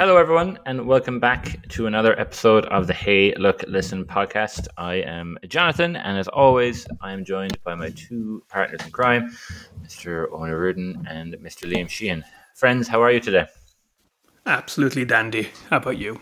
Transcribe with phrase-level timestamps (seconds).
[0.00, 4.66] Hello, everyone, and welcome back to another episode of the Hey, Look, Listen podcast.
[4.78, 9.30] I am Jonathan, and as always, I am joined by my two partners in crime,
[9.84, 10.24] Mr.
[10.32, 11.70] Owen Rudin and Mr.
[11.70, 12.24] Liam Sheehan.
[12.54, 13.44] Friends, how are you today?
[14.46, 15.50] Absolutely dandy.
[15.68, 16.18] How about you?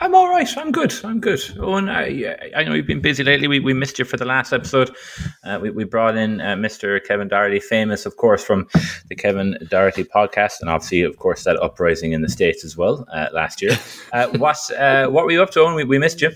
[0.00, 0.56] I'm all right.
[0.56, 0.94] I'm good.
[1.04, 1.40] I'm good.
[1.58, 3.48] Owen, I, I know you've been busy lately.
[3.48, 4.94] We, we missed you for the last episode.
[5.42, 7.04] Uh, we, we brought in uh, Mr.
[7.04, 8.68] Kevin Doherty, famous, of course, from
[9.08, 13.06] the Kevin Doherty podcast, and obviously, of course, that uprising in the States as well
[13.12, 13.76] uh, last year.
[14.10, 15.74] Uh, what, uh, what were you up to, Owen?
[15.74, 16.30] We, we missed you.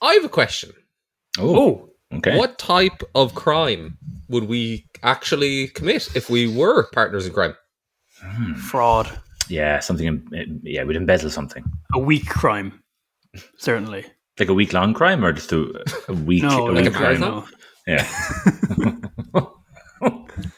[0.00, 0.70] I have a question.
[1.38, 2.38] Oh, okay.
[2.38, 3.98] What type of crime
[4.28, 7.56] would we actually commit if we were partners in crime?
[8.56, 9.18] Fraud.
[9.48, 10.60] Yeah, something.
[10.62, 11.64] Yeah, we'd embezzle something.
[11.92, 12.82] A weak crime.
[13.58, 14.04] Certainly.
[14.38, 16.42] Like a week long crime, or just a, a week?
[16.42, 17.16] No, a like week a crime.
[17.18, 17.44] crime.
[17.86, 18.08] Yeah,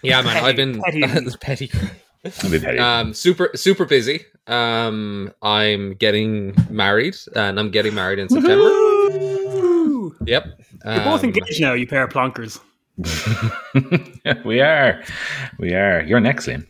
[0.02, 1.00] Yeah, man, Petty- I've been petty.
[1.40, 1.66] petty.
[2.22, 2.78] That'd be petty.
[2.78, 4.24] Um, super, super busy.
[4.46, 8.54] Um, I'm getting married, and I'm getting married in September.
[8.64, 10.14] Woo!
[10.24, 10.44] Yep.
[10.84, 12.60] You're both Um, engaged now, you pair of plonkers.
[14.44, 15.02] we are,
[15.58, 16.02] we are.
[16.02, 16.66] You're next, Liam.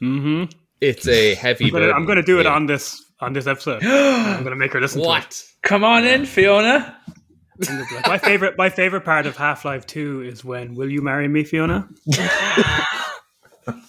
[0.00, 0.44] Mm-hmm.
[0.80, 1.66] It's a heavy.
[1.66, 1.96] I'm gonna, burden.
[1.96, 2.54] I'm gonna do it Yeah.
[2.54, 3.82] on this on this episode.
[3.84, 5.08] I'm gonna make her listen to it.
[5.08, 5.44] What?
[5.62, 6.96] Come on in, Fiona.
[7.06, 7.68] to it.
[7.70, 10.74] I'm gonna be like, my favorite my favorite part of Half Life Two is when
[10.74, 11.88] "Will you marry me, Fiona?"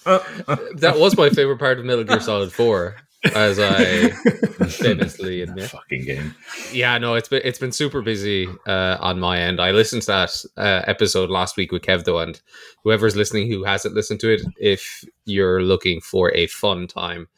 [0.04, 2.96] That was my favorite part of Metal Gear Solid Four,
[3.34, 4.08] as I
[4.68, 5.70] famously admit.
[5.70, 6.34] Fucking game.
[6.72, 9.60] Yeah, no, it's been it's been super busy uh, on my end.
[9.60, 12.40] I listened to that uh, episode last week with Kevdo, and
[12.84, 17.28] whoever's listening who hasn't listened to it, if you're looking for a fun time,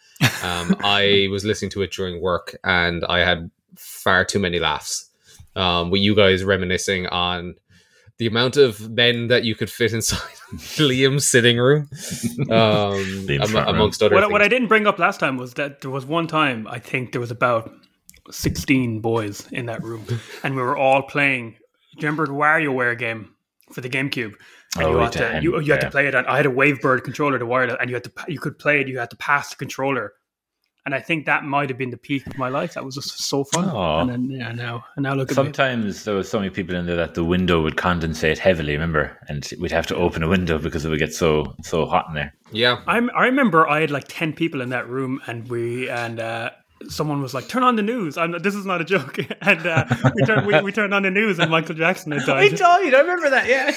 [0.43, 5.11] um, I was listening to it during work and I had far too many laughs.
[5.57, 7.55] Um, with you guys reminiscing on
[8.19, 10.19] the amount of men that you could fit inside
[10.79, 11.89] Liam's sitting room,
[12.51, 12.95] um,
[13.29, 13.75] am- front room.
[13.75, 14.33] amongst other What, things.
[14.33, 17.13] what I didn't bring up last time was that there was one time I think
[17.13, 17.71] there was about
[18.31, 20.05] 16 boys in that room,
[20.43, 21.51] and we were all playing.
[21.51, 21.57] Do
[22.07, 23.35] you remember the WarioWare game
[23.73, 24.35] for the GameCube?
[24.77, 25.87] And Oh, you had to you, you had yeah.
[25.87, 26.15] to play it.
[26.15, 28.59] On, I had a Wavebird controller to wire it, and you had to you could
[28.59, 28.89] play it.
[28.89, 30.13] You had to pass the controller,
[30.85, 32.75] and I think that might have been the peak of my life.
[32.75, 33.71] That was just so fun.
[33.71, 34.01] Aw.
[34.01, 35.43] And then yeah, now and now look at me.
[35.45, 38.73] Sometimes there was so many people in there that the window would condensate heavily.
[38.73, 42.07] Remember, and we'd have to open a window because it would get so so hot
[42.09, 42.35] in there.
[42.53, 46.21] yeah, I I remember I had like ten people in that room, and we and
[46.21, 46.51] uh,
[46.89, 49.19] someone was like, "Turn on the news." I'm, this is not a joke.
[49.41, 52.51] and uh, we turned we, we turned on the news, and Michael Jackson had died.
[52.51, 52.95] He died.
[52.95, 53.47] I remember that.
[53.49, 53.75] Yeah,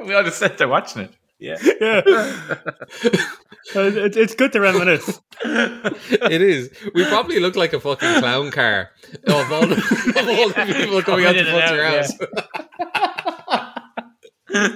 [0.04, 1.14] we all just sat there watching it.
[1.38, 1.56] Yeah.
[1.80, 2.02] yeah,
[3.74, 5.20] it, it's good to reminisce.
[5.44, 6.70] it is.
[6.94, 8.90] We probably look like a fucking clown car
[9.26, 11.84] of all the, of all the people coming out to Coming in and punch your
[11.84, 12.12] house.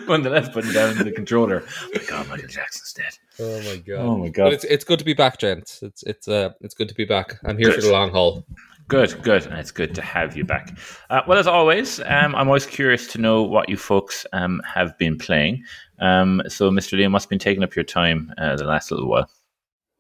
[0.09, 1.65] On the left, button down the controller.
[1.67, 3.19] Oh my God, Michael Jackson's dead.
[3.41, 3.99] Oh my god.
[3.99, 5.83] Oh my But it's it's good to be back, gents.
[5.83, 7.39] It's it's uh it's good to be back.
[7.43, 8.45] I'm here for the long haul.
[8.93, 10.77] Good, good, and it's good to have you back.
[11.09, 14.99] Uh, well, as always, um, I'm always curious to know what you folks um, have
[14.99, 15.65] been playing.
[15.99, 16.99] Um, so, Mr.
[16.99, 19.31] Liam, what's been taking up your time uh, the last little while?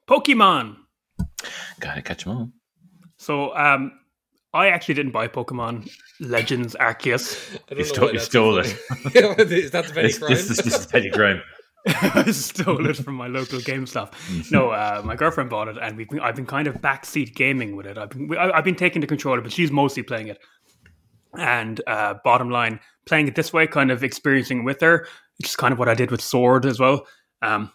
[0.07, 0.77] Pokemon.
[1.81, 2.51] Gotta catch them all.
[3.17, 3.93] So um,
[4.53, 7.59] I actually didn't buy Pokemon Legends Arceus.
[7.71, 9.55] You, know stole, why you stole so funny.
[9.55, 10.31] is that the petty This, crime?
[10.31, 11.41] this, is, this is petty crime.
[11.87, 14.13] I stole it from my local GameStop.
[14.51, 17.77] No, uh, my girlfriend bought it, and we've been, I've been kind of backseat gaming
[17.77, 17.99] with it.
[17.99, 20.39] I've been I've been taking the controller, but she's mostly playing it.
[21.37, 25.07] And uh, bottom line, playing it this way, kind of experiencing it with her,
[25.39, 27.07] which is kind of what I did with Sword as well.
[27.41, 27.73] Um,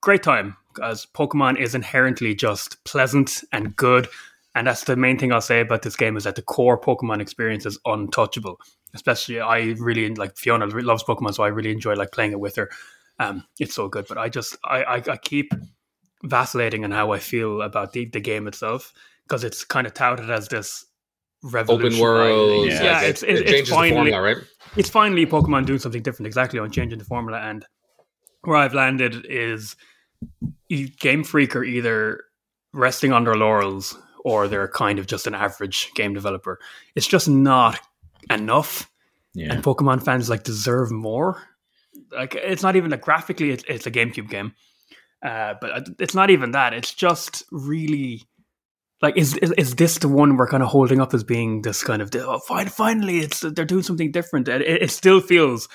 [0.00, 4.08] great time because Pokemon is inherently just pleasant and good,
[4.54, 7.20] and that's the main thing I'll say about this game is that the core Pokemon
[7.20, 8.60] experience is untouchable.
[8.94, 12.56] Especially, I really like Fiona loves Pokemon, so I really enjoy like playing it with
[12.56, 12.70] her.
[13.18, 15.52] Um, it's so good, but I just I, I, I keep
[16.24, 18.92] vacillating on how I feel about the, the game itself
[19.24, 20.84] because it's kind of touted as this
[21.44, 22.66] Open world.
[22.66, 22.82] Yeah.
[22.82, 24.36] Yeah, like it- it's it, it, it's changes the finally formula, right?
[24.76, 27.38] it's finally Pokemon doing something different, exactly on changing the formula.
[27.38, 27.64] And
[28.42, 29.76] where I've landed is
[30.68, 32.24] e- Game Freak are either
[32.72, 36.58] resting on their laurels or they're kind of just an average game developer.
[36.96, 37.78] It's just not
[38.30, 38.90] enough,
[39.34, 39.52] Yeah.
[39.52, 41.40] and Pokemon fans like deserve more.
[42.12, 44.54] Like it's not even like graphically, it's, it's a GameCube game,
[45.22, 46.74] uh, but it's not even that.
[46.74, 48.22] It's just really.
[49.00, 51.84] Like is, is is this the one we're kind of holding up as being this
[51.84, 55.68] kind of oh, fine, finally it's they're doing something different and it, it still feels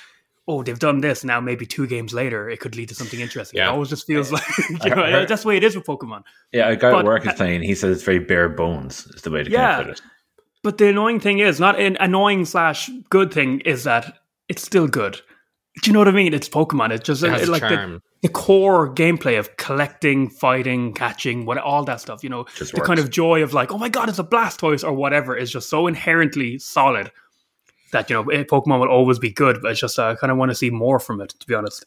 [0.46, 3.60] oh they've done this now maybe two games later it could lead to something interesting
[3.60, 3.68] Yeah.
[3.70, 6.24] it always just feels like you know, heard- that's the way it is with Pokemon
[6.52, 7.62] Yeah, a guy But- at work is playing.
[7.62, 9.08] He says it's very bare bones.
[9.16, 9.76] Is the way to Yeah.
[9.78, 10.12] kind of put it.
[10.62, 14.18] but the annoying thing is not an annoying slash good thing is that
[14.50, 15.22] it's still good
[15.82, 16.34] do you know what I mean?
[16.34, 16.92] It's Pokemon.
[16.92, 18.02] It's just It has it- like the, charm.
[18.22, 22.24] the core gameplay of collecting, fighting, catching, what all that stuff.
[22.24, 24.84] You know, Just the kind of joy of like, oh my god, it's a Blastoise
[24.84, 27.12] or whatever is just so inherently solid
[27.92, 29.62] that you know eh, Pokemon will always be good.
[29.62, 31.56] But it's just uh, I kind of want to see more from it, to be
[31.56, 31.86] honest.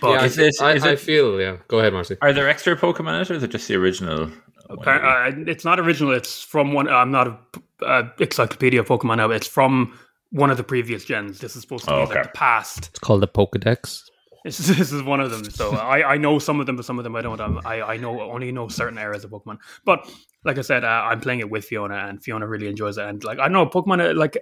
[0.00, 1.56] But yeah, is I, it- I, is I it- feel yeah.
[1.68, 2.16] Go ahead, Marcy.
[2.22, 4.26] Are there extra Pokemon in it, or is it just the original?
[4.26, 4.42] one?
[4.78, 6.12] Appar- uh, it's not original.
[6.12, 6.88] It's from one.
[6.88, 7.38] I'm not a
[7.86, 9.30] uh, encyclopedia of Pokemon now.
[9.30, 9.98] It's from
[10.30, 11.38] one of the previous gens.
[11.38, 12.14] This is supposed to Oh, be okay.
[12.16, 12.88] like the past.
[12.88, 14.02] It's called the Pokedex.
[14.44, 15.44] This, this is one of them.
[15.44, 17.40] So I, I know some of them, but some of them I don't.
[17.40, 19.58] I'm, I I know only know certain areas of Pokemon.
[19.84, 20.10] But
[20.44, 23.04] like I said, uh, I'm playing it with Fiona, and Fiona really enjoys it.
[23.04, 24.38] And like I know Pokemon, uh, like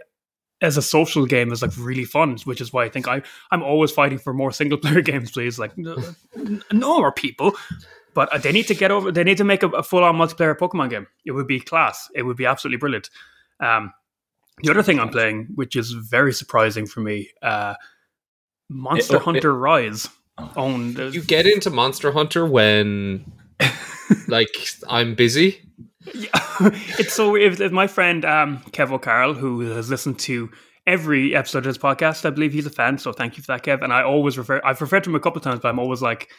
[0.60, 3.62] as a social game, is like really fun, which is why I think I I'm
[3.62, 5.30] always fighting for more single player games.
[5.32, 5.96] Please, like no,
[6.72, 7.56] no more people.
[8.14, 9.10] But uh, they need to get over.
[9.12, 11.06] They need to make a, a full on multiplayer Pokemon game.
[11.24, 12.08] It would be class.
[12.14, 13.10] It would be absolutely brilliant.
[13.60, 13.92] Um,
[14.62, 17.74] the other thing I'm playing, which is very surprising for me, uh,
[18.68, 20.08] Monster It- oh, it- Hunter Rise.
[20.38, 20.52] Oh.
[20.56, 20.98] Owned.
[20.98, 23.24] You get into Monster Hunter when
[24.28, 24.48] like
[24.88, 25.60] I'm busy.
[26.14, 26.28] Yeah.
[26.98, 30.48] it's so if, if my friend um, Kev O'Carroll, who has listened to
[30.86, 32.98] every episode of this podcast, I believe he's a fan.
[32.98, 33.82] So thank you for that, Kev.
[33.82, 36.02] And I always refer, I've referred to him a couple of times, but I'm always
[36.02, 36.30] like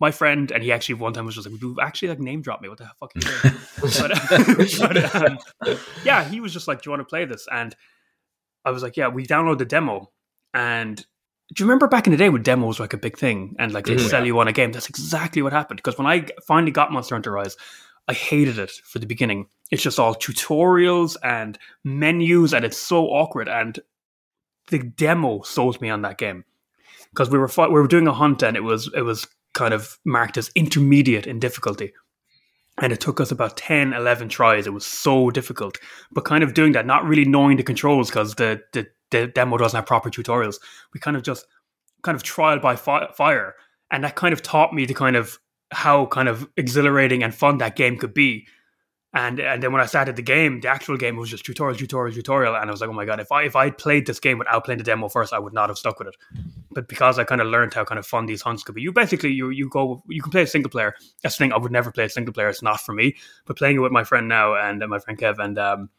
[0.00, 0.50] my friend.
[0.50, 2.68] And he actually one time was just like, "You actually like name drop me?
[2.68, 5.14] What the fuck?" Are you doing?" but, but,
[5.68, 7.74] um, yeah, he was just like, "Do you want to play this?" And
[8.64, 10.10] I was like, "Yeah." We downloaded the demo,
[10.52, 10.96] and
[11.54, 13.72] do you remember back in the day when demos was like a big thing and
[13.72, 14.08] like they Mhm.
[14.08, 14.72] sell you on a game?
[14.72, 15.76] That's exactly what happened.
[15.76, 17.56] Because when I finally got Monster Hunter Rise,
[18.08, 19.48] I hated it for the beginning.
[19.70, 23.48] It's just all tutorials and menus, and it's so awkward.
[23.48, 23.78] And
[24.70, 26.44] the demo sold me on that game
[27.10, 29.98] because we were we were doing a hunt, and it was it was kind of
[30.04, 31.92] marked as intermediate in difficulty.
[32.80, 34.66] And it took us about 10, 11 tries.
[34.66, 35.78] It was so difficult.
[36.12, 39.56] But kind of doing that, not really knowing the controls because the, the, the demo
[39.56, 40.56] doesn't have proper tutorials.
[40.92, 41.46] We kind of just
[42.02, 43.54] kind of trial by fi- fire.
[43.90, 45.38] And that kind of taught me the kind of
[45.70, 48.46] how kind of exhilarating and fun that game could be.
[49.14, 52.12] And and then when I started the game, the actual game was just tutorial, tutorial,
[52.12, 54.38] tutorial, and I was like, oh my god, if I if I played this game
[54.38, 56.16] without playing the demo first, I would not have stuck with it.
[56.72, 58.92] But because I kind of learned how kind of fun these hunts could be, you
[58.92, 60.94] basically you you go you can play a single player.
[61.22, 61.52] That's the thing.
[61.52, 62.48] I would never play a single player.
[62.48, 63.14] It's not for me.
[63.46, 65.90] But playing it with my friend now and uh, my friend Kev and um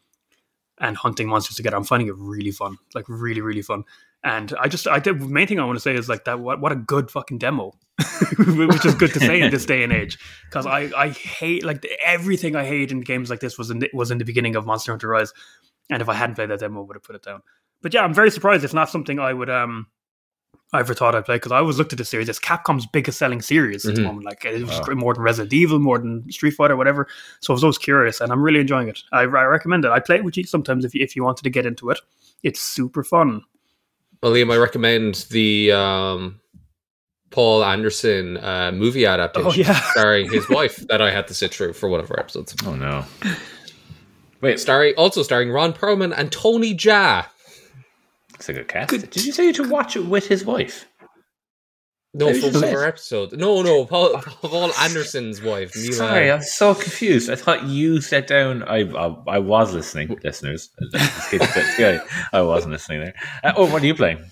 [0.78, 3.84] and hunting monsters together, I'm finding it really fun, like really really fun.
[4.24, 6.40] And I just I did the main thing I want to say is like that.
[6.40, 7.72] What what a good fucking demo,
[8.38, 10.18] which is good to say in this day and age.
[10.46, 14.10] Because I I hate like everything I hate in games like this was in was
[14.10, 15.32] in the beginning of Monster Hunter Rise,
[15.90, 17.42] and if I hadn't played that demo, I would have put it down.
[17.82, 18.64] But yeah, I'm very surprised.
[18.64, 19.86] It's not something I would um
[20.72, 22.28] I ever thought I'd play because I always looked at the series.
[22.28, 24.04] It's Capcom's biggest selling series at the Mhm.
[24.04, 24.24] moment.
[24.26, 24.94] Like it was Wow.
[24.94, 27.06] more than Resident Evil, more than Street Fighter, whatever.
[27.40, 29.00] So I was always curious, and I'm really enjoying it.
[29.12, 29.90] I, I recommend it.
[29.92, 32.00] I play it with you sometimes if you, if you wanted to get into it.
[32.42, 33.42] It's super fun.
[34.22, 36.40] Well, Liam, I recommend the um,
[37.30, 39.80] Paul Anderson uh, movie adaptation Oh, yeah.
[39.92, 42.54] starring his wife that I had to sit through for one of our episodes.
[42.66, 43.04] Oh no!
[44.40, 47.26] Wait, Starring also starring Ron Perlman and Tony Jaa.
[48.36, 48.90] It's a good cast.
[48.90, 50.86] Did you say you to watch it with his wife?
[52.14, 52.88] No, Maybe for just one say of our it.
[52.88, 53.32] episodes.
[53.34, 55.72] No, no, Paul, Paul Anderson's wife.
[55.76, 55.92] Milla.
[55.92, 57.28] Sorry, I'm so confused.
[57.28, 58.62] I thought you sat down.
[58.62, 60.70] I I, I was listening, listeners.
[60.92, 61.98] Let's get this guy.
[62.32, 63.14] I wasn't listening there.
[63.44, 64.24] Uh, oh, what are you playing?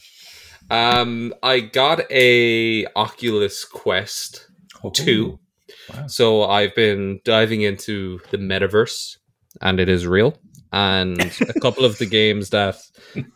[0.70, 4.46] Um, I got a Oculus Quest
[4.82, 5.39] Oh, two.
[5.93, 6.06] Wow.
[6.06, 9.19] So I've been diving into the metaverse,
[9.61, 10.39] and it is real.
[10.74, 12.76] And a couple of the games that,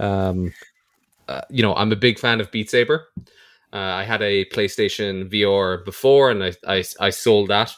[0.01, 0.53] um,
[1.29, 3.07] uh, you know, I'm a big fan of Beat Saber.
[3.73, 7.73] Uh, I had a PlayStation VR before, and I I, I sold that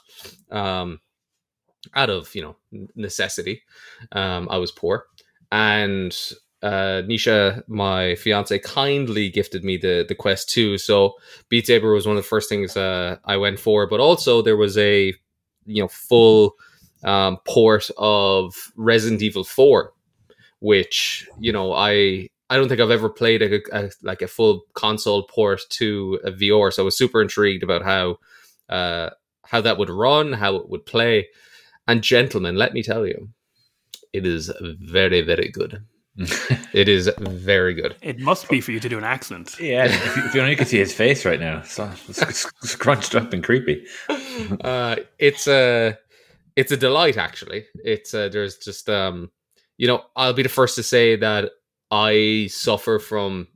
[0.51, 1.01] um,
[1.95, 2.57] out of you know
[2.95, 3.63] necessity.
[4.13, 5.07] Um, I was poor,
[5.53, 6.17] and
[6.63, 10.79] uh, Nisha, my fiance, kindly gifted me the the Quest Two.
[10.79, 11.17] So
[11.51, 14.57] Beat Saber was one of the first things uh, I went for, but also there
[14.57, 15.13] was a
[15.67, 16.55] you know full
[17.05, 19.93] um, port of Resident Evil Four,
[20.61, 24.63] which you know I I don't think I've ever played a, a like a full
[24.75, 28.19] console port to a VR, so I was super intrigued about how
[28.69, 29.11] uh,
[29.47, 31.29] how that would run, how it would play,
[31.87, 33.31] and gentlemen, let me tell you,
[34.13, 35.83] it is very very good.
[36.73, 37.97] It is very good.
[38.01, 39.59] It must be for you to do an accent.
[39.59, 41.79] Yeah, if you, if you only could see his face right now, it's,
[42.09, 43.85] it's, it's scrunched up and creepy.
[44.61, 45.99] uh, it's a
[46.61, 47.65] it's a delight actually.
[47.85, 49.31] It's uh, there's just um
[49.79, 51.53] you know I'll be the first to say that
[51.91, 53.49] I suffer from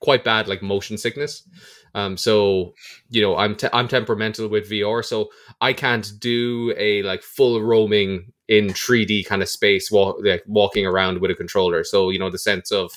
[0.00, 1.48] quite bad like motion sickness.
[1.94, 2.74] Um, so
[3.08, 5.30] you know I'm te- I'm temperamental with VR, so
[5.60, 10.84] I can't do a like full roaming in 3D kind of space, walk, like walking
[10.84, 11.84] around with a controller.
[11.84, 12.90] So you know the sense of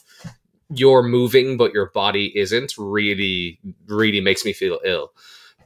[0.70, 5.12] you're moving but your body isn't really really makes me feel ill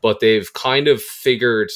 [0.02, 1.70] but they've kind of figured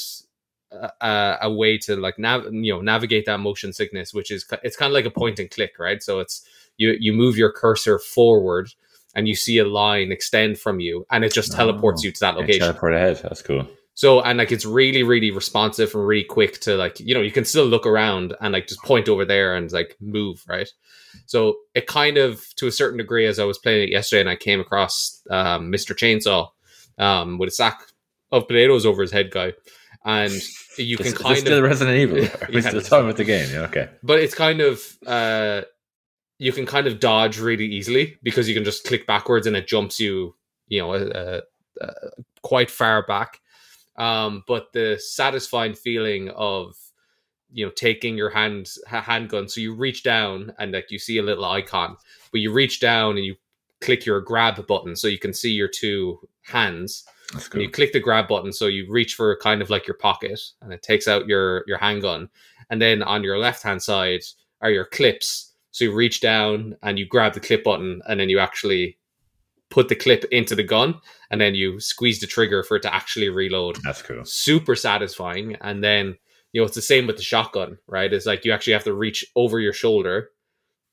[0.72, 4.76] a, a way to like nav- you know navigate that motion sickness which is it's
[4.78, 6.48] kind of like a point and click right so it's
[6.78, 8.70] you you move your cursor forward
[9.14, 12.20] and you see a line extend from you and it just teleports Oh, you to
[12.22, 13.18] that location teleport ahead.
[13.22, 13.68] That's cool.
[13.94, 17.32] so and like it's really really responsive and really quick to like you know you
[17.32, 20.70] can still look around and like just point over there and like move right
[21.26, 24.30] so it kind of to a certain degree as i was playing it yesterday and
[24.30, 26.48] i came across um, mr chainsaw
[27.04, 27.82] um, with a sack
[28.32, 29.52] of potatoes over his head guy
[30.06, 30.32] and
[30.78, 32.20] you can It's, kind it's still of Resident Evil.
[32.24, 33.50] Yeah, We're still it's- talking about the game.
[33.52, 33.90] Yeah, okay.
[34.04, 35.62] but it's kind of uh
[36.40, 39.68] you can kind of dodge really easily because you can just click backwards and it
[39.68, 40.36] jumps you
[40.68, 41.42] you know uh,
[41.80, 41.92] uh,
[42.42, 43.40] quite far back
[43.98, 46.76] um but the satisfying feeling of
[47.52, 51.24] you know taking your hand handgun so you reach down and like you see a
[51.24, 51.96] little icon
[52.32, 53.36] but you reach down and you
[53.82, 57.21] click your grab button so you can see your two hands That's and cool.
[57.54, 60.74] You click the grab button so you reach for kind of like your pocket and
[60.74, 62.30] it takes out your your handgun.
[62.70, 64.22] And then on your left hand side
[64.62, 65.54] are your clips.
[65.72, 68.98] So you reach down and you grab the clip button and then you actually
[69.70, 72.94] put the clip into the gun and then you squeeze the trigger for it to
[72.94, 73.78] actually reload.
[73.84, 74.26] That's cool.
[74.26, 75.56] super satisfying.
[75.62, 76.18] And then
[76.52, 78.12] you know it's the same with the shotgun right?
[78.12, 80.30] It's like you actually have to reach over your shoulder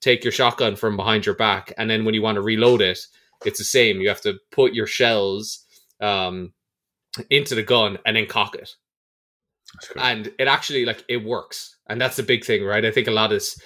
[0.00, 3.00] take your shotgun from behind your back and then when you want to reload it
[3.45, 4.00] it's the same.
[4.00, 5.64] You have to put your shells
[6.00, 6.52] um
[7.31, 8.71] into the gun and then cock it
[9.93, 10.02] cool.
[10.02, 13.12] and it actually like it works and that's the big thing right i think a
[13.12, 13.61] lot is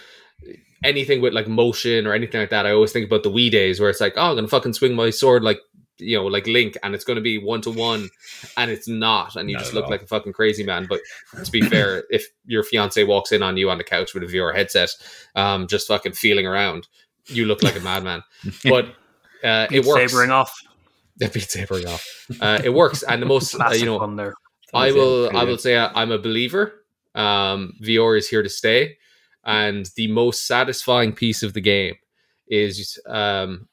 [0.84, 3.80] anything with like motion or anything like that i always think about the wii days
[3.80, 5.60] where it's like oh i'm gonna fucking swing my sword like
[5.98, 8.08] you know like link and it's gonna be one to one
[8.56, 9.90] and it's not and you Not just look all.
[9.90, 11.00] like a fucking crazy man but
[11.44, 14.26] to be fair if your fiance walks in on you on the couch with a
[14.26, 14.90] vr headset
[15.36, 16.88] um just fucking feeling around
[17.26, 18.22] you look like a madman
[18.64, 18.86] but
[19.44, 20.54] uh, it Beat works Sabering off.
[21.16, 22.06] That beats sabering off.
[22.40, 24.34] Uh, it works, and the most uh, you know, fun there.
[24.72, 25.36] I will.
[25.36, 26.84] I will say I- I'm a believer.
[27.14, 28.96] Um, VR is here to stay,
[29.44, 31.94] and the most satisfying piece of the game
[32.48, 33.68] is, um,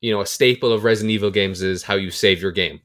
[0.00, 2.80] you know, a staple of Resident Evil games is how you save your game,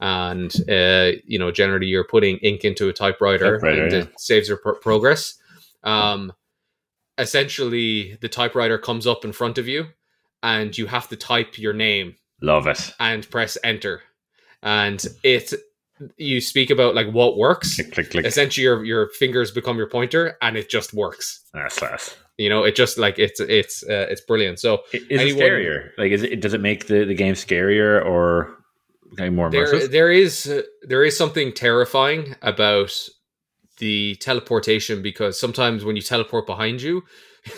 [0.00, 3.98] and uh, you know, generally you're putting ink into a typewriter, Typewriter, and yeah.
[4.00, 5.38] it saves your pro- progress.
[5.84, 6.32] Um,
[7.16, 9.86] essentially, the typewriter comes up in front of you,
[10.42, 12.92] and you have to type your name Love it.
[13.00, 14.02] and press enter
[14.62, 15.52] and it
[16.16, 18.24] you speak about like what works Click, click, click.
[18.26, 22.16] essentially your your fingers become your pointer and it just works That's class.
[22.36, 25.90] you know it just like it's it's uh, it's brilliant so Is Anyone- it scarier?
[25.98, 26.40] Like, is it?
[26.40, 28.54] Does it make the, the game scarier or
[29.18, 29.90] of more there immersive?
[29.90, 32.92] there is uh, there is something terrifying about
[33.78, 37.02] the teleportation because sometimes when you teleport behind you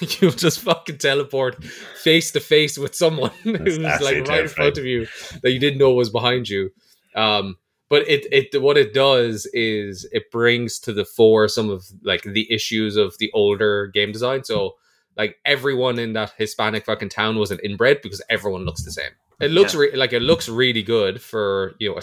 [0.21, 4.85] you'll just fucking teleport face to face with someone who's like right in front of
[4.85, 5.07] you
[5.43, 6.71] that you didn't know was behind you.
[7.15, 7.57] Um
[7.89, 12.23] but it it what it does is it brings to the fore some of like
[12.23, 14.45] the issues of the older game design.
[14.45, 14.77] So
[15.17, 19.11] like everyone in that hispanic fucking town was an inbred because everyone looks the same.
[19.41, 22.03] It looks re- like it looks really good for you know a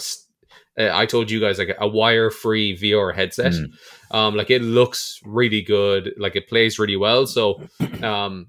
[0.78, 3.52] uh, I told you guys like a wire free VR headset.
[3.52, 3.72] Mm.
[4.10, 6.14] Um, like it looks really good.
[6.18, 7.26] Like it plays really well.
[7.26, 7.62] So,
[8.02, 8.48] um,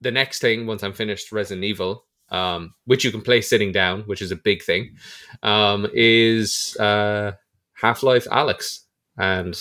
[0.00, 4.02] the next thing once I'm finished Resident Evil, um, which you can play sitting down,
[4.02, 4.96] which is a big thing,
[5.42, 7.32] um, is uh,
[7.74, 8.80] Half Life Alyx.
[9.16, 9.58] And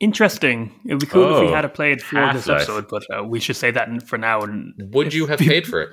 [0.00, 0.72] Interesting.
[0.84, 2.56] It'd be cool if we Oh, had to play it for this Half-Life.
[2.62, 4.40] episode, but uh, we should say that for now.
[4.42, 5.90] And would you have paid for it?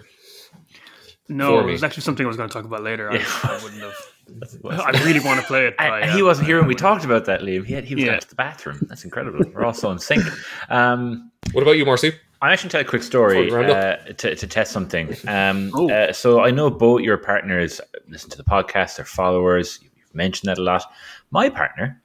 [1.29, 3.11] no, it was actually something I was going to talk about later.
[3.11, 3.93] I, I wouldn't have.
[4.69, 5.75] I really want to play it.
[5.79, 7.65] And, I, and he wasn't here when we talked about that, Liam.
[7.65, 8.09] He, had, he was Yeah.
[8.11, 8.79] going to the bathroom.
[8.89, 9.39] That's incredible.
[9.53, 10.23] We're all so in sync.
[10.69, 12.13] Um, What about you, Marcy?
[12.41, 13.77] I'm actually tell a quick story Before we round
[14.09, 15.15] uh, to, to test something.
[15.27, 15.91] Um, Oh.
[15.91, 19.79] uh, so I know both your partners listen to the podcast, they're followers.
[19.81, 20.83] You've mentioned that a lot.
[21.29, 22.01] My partner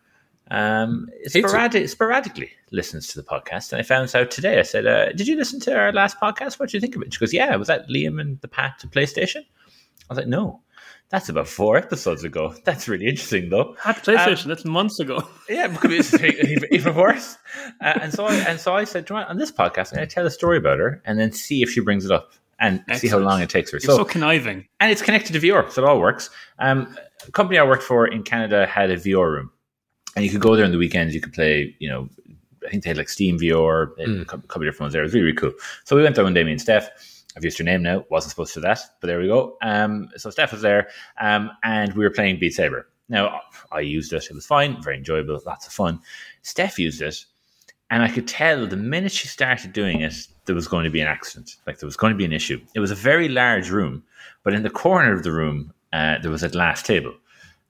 [0.50, 3.73] um, Hates sporadic, sporadically listens to the podcast.
[3.73, 6.61] And I found out today, I said, uh, Did you listen to our last podcast?
[6.61, 7.12] What did you think of it?
[7.12, 9.38] She goes, Yeah, was that Liam and the Pat to PlayStation?
[9.40, 10.61] I was like, No.
[11.09, 12.53] That's about four episodes ago.
[12.65, 13.77] That's really interesting, though.
[13.81, 14.47] Had PlayStation.
[14.47, 15.23] that's months ago.
[15.49, 15.99] Yeah, it could be
[16.53, 17.39] even, even worse.
[17.81, 19.97] Uh, and so, I, and so I said, "Do you want- on this podcast, I'm
[19.99, 22.33] going to tell a story about her, and then see if she brings it up,
[22.59, 24.67] and see how long it takes her." You're so, So, conniving.
[24.81, 26.29] and it's connected to VR, so it all works.
[26.59, 26.97] Um,
[27.29, 29.53] a company I worked for in Canada had a VR room,
[30.17, 31.15] and you could go there on the weekends.
[31.15, 32.09] You could play, you know,
[32.67, 34.23] I think they had like Steam VR, Mm.
[34.23, 35.03] a couple different ones there.
[35.03, 35.53] It was really, really cool.
[35.85, 36.91] So we went there one day, me and Steph.
[37.37, 38.05] I've used your name now.
[38.09, 39.57] Wasn't supposed to do that, but there we go.
[39.62, 40.88] Um, so Steph was there,
[41.21, 42.88] um, and we were playing Beat Saber.
[43.09, 43.40] Now
[43.71, 46.00] I used it; it was fine, very enjoyable, lots of fun.
[46.43, 47.25] Steph used it,
[47.90, 50.14] And I could tell the minute she started doing it,
[50.47, 51.57] there was going to be an accident.
[51.66, 52.61] Like there was going to be an issue.
[52.75, 54.02] It was a very large room,
[54.43, 57.14] but in the corner of the room, uh, there was a glass table.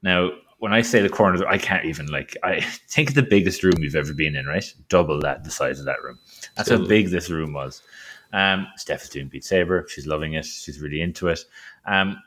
[0.03, 2.37] Now, when I say the corner, I can't even like.
[2.43, 4.73] I think the biggest room we've ever been in, right?
[4.89, 6.19] Double that, the size of that room.
[6.57, 7.83] That's how big this room was.
[8.33, 9.87] Um, Steph is doing Beat Saber.
[9.89, 10.45] She's loving it.
[10.45, 11.45] She's really into it.
[11.87, 12.21] Um,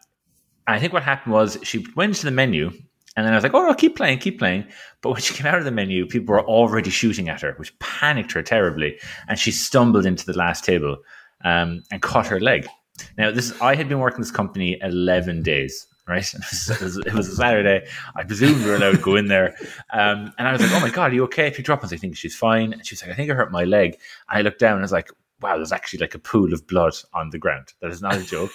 [0.68, 2.72] I think what happened was she went to the menu
[3.20, 4.66] and then I was like, oh, no, keep playing, keep playing.
[5.02, 7.78] But when she came out of the menu, people were already shooting at her, which
[7.80, 8.98] panicked her terribly.
[9.28, 10.96] And she stumbled into the last table
[11.44, 12.66] um, and cut her leg.
[13.18, 16.26] Now, this I had been working this company 11 days, right?
[16.34, 17.86] It was, it was, a Saturday.
[18.16, 19.56] I presumed we were allowed to go in there.
[19.92, 21.48] Um, and I was like, oh my God, are you okay?
[21.48, 22.72] If you drop us, I think she's fine.
[22.72, 23.98] And she was like, I think I hurt my leg.
[24.30, 25.10] I looked down and I was like,
[25.42, 27.74] wow, there's actually like a pool of blood on the ground.
[27.82, 28.52] That is not a joke.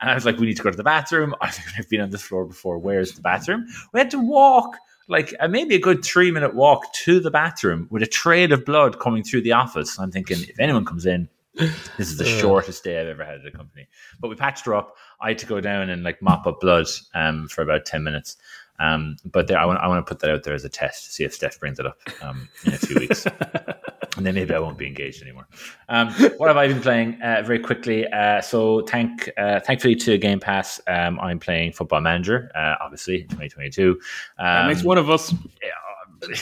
[0.00, 1.34] And I was like, we need to go to the bathroom.
[1.40, 2.78] I think I've been on this floor before.
[2.78, 3.66] Where's the bathroom?
[3.92, 4.76] We had to walk
[5.08, 8.64] like uh, maybe a good three minute walk to the bathroom with a trail of
[8.64, 9.98] blood coming through the office.
[9.98, 13.46] I'm thinking, if anyone comes in, this is the shortest day I've ever had at
[13.46, 13.88] a company.
[14.20, 14.96] But we patched her up.
[15.20, 18.36] I had to go down and like mop up blood um, for about 10 minutes.
[18.78, 21.04] Um, but there, I want, I want to put that out there as a test
[21.04, 23.26] to see if Steph brings it up um, in a few weeks.
[24.20, 25.48] and then maybe I won't be engaged anymore.
[25.88, 27.18] Um, what have I been playing?
[27.22, 28.06] Uh, very quickly.
[28.06, 33.22] Uh, so, thank uh, thankfully to Game Pass, um, I'm playing Football Manager, uh, obviously,
[33.22, 33.98] 2022.
[34.36, 35.32] that makes one of us.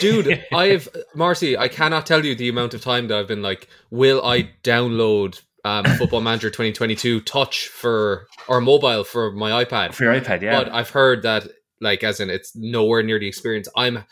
[0.00, 3.68] Dude, I've Marcy, I cannot tell you the amount of time that I've been like,
[3.90, 9.94] will I download um, Football Manager 2022 Touch for or mobile for my iPad?
[9.94, 10.64] For your iPad, yeah.
[10.64, 11.47] But I've heard that
[11.80, 13.68] like as in it's nowhere near the experience.
[13.76, 14.04] I'm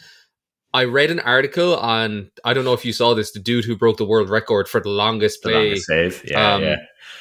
[0.74, 3.76] I read an article on I don't know if you saw this, the dude who
[3.76, 5.54] broke the world record for the longest The play.
[5.58, 6.22] longest save.
[6.28, 6.76] Yeah, um, yeah.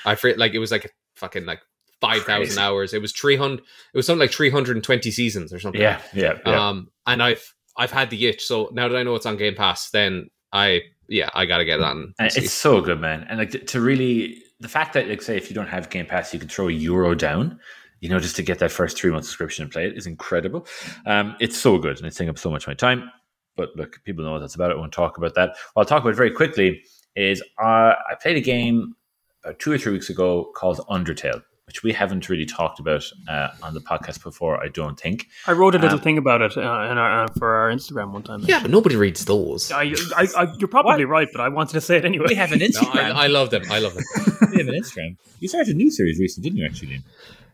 [0.05, 1.61] I forget like it was like fucking like
[2.01, 2.93] five thousand hours.
[2.93, 5.81] It was three hundred it was something like three hundred and twenty seasons or something.
[5.81, 6.69] Yeah, yeah, yeah.
[6.69, 9.55] Um, and I've I've had the itch, so now that I know it's on Game
[9.55, 12.13] Pass, then I yeah I gotta get on.
[12.19, 13.25] It's so good, man.
[13.29, 16.05] And like to, to really the fact that like say if you don't have Game
[16.05, 17.59] Pass, you can throw a euro down.
[18.01, 20.67] You know, just to get that first three month subscription and play it is incredible.
[21.05, 23.09] Um, it's so good, and it's taking up so much of my time.
[23.55, 24.71] But look, people know what that's about.
[24.71, 25.55] I won't talk about that.
[25.73, 26.83] What I'll talk about very quickly
[27.15, 28.95] is uh, I played a game
[29.43, 33.49] about two or three weeks ago called Undertale, which we haven't really talked about uh,
[33.63, 34.61] on the podcast before.
[34.61, 35.27] I don't think.
[35.47, 38.11] I wrote a little Um, thing about it uh, in our, uh, for our Instagram
[38.11, 38.41] one time.
[38.43, 39.71] yeah, but nobody reads those.
[39.71, 42.25] I, I, I, you're probably right, but I wanted to say it anyway.
[42.27, 43.13] We have an No, Instagram.
[43.13, 43.63] I, I love them.
[43.69, 44.03] I love them.
[44.51, 45.15] we have an Instagram.
[45.39, 46.65] You started a new series recently, didn't you?
[46.65, 47.03] Actually, Liam?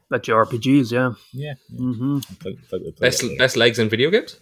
[0.09, 1.11] That your RPGs, yeah.
[1.31, 1.53] Yeah.
[1.75, 4.39] hmm Plug- plug- plug Best that best legs in video games.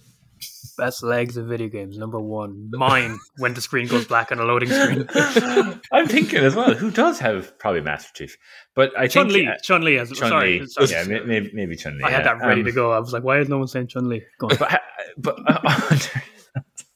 [0.80, 2.70] Best legs of video games, number one.
[2.72, 5.08] Mine when the screen goes black on a loading screen.
[5.92, 6.74] I'm thinking as well.
[6.74, 8.38] Who does have probably Master Chief?
[8.76, 9.48] But I Chun think Li.
[9.48, 10.10] uh, Chun Li has.
[10.12, 10.68] Chun sorry, Li.
[10.68, 10.90] sorry.
[10.90, 12.04] Yeah, maybe maybe Chun Li.
[12.06, 12.92] I had that ready Um, to go.
[12.94, 14.24] I was like, why is no one saying Chun Li?
[14.40, 14.56] Go on.
[14.58, 14.80] But ha-
[15.18, 15.40] but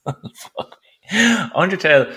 [0.05, 0.13] uh,
[1.55, 2.15] Undertale.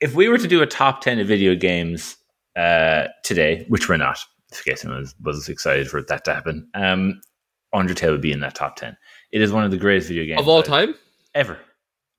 [0.00, 2.16] If we were to do a top ten of video games
[2.56, 4.18] uh, today, which we're not,
[4.52, 7.20] in case anyone was, was excited for that to happen, um,
[7.74, 8.96] Undertale would be in that top ten.
[9.32, 10.94] It is one of the greatest video games Of all I've- time,
[11.34, 11.58] ever.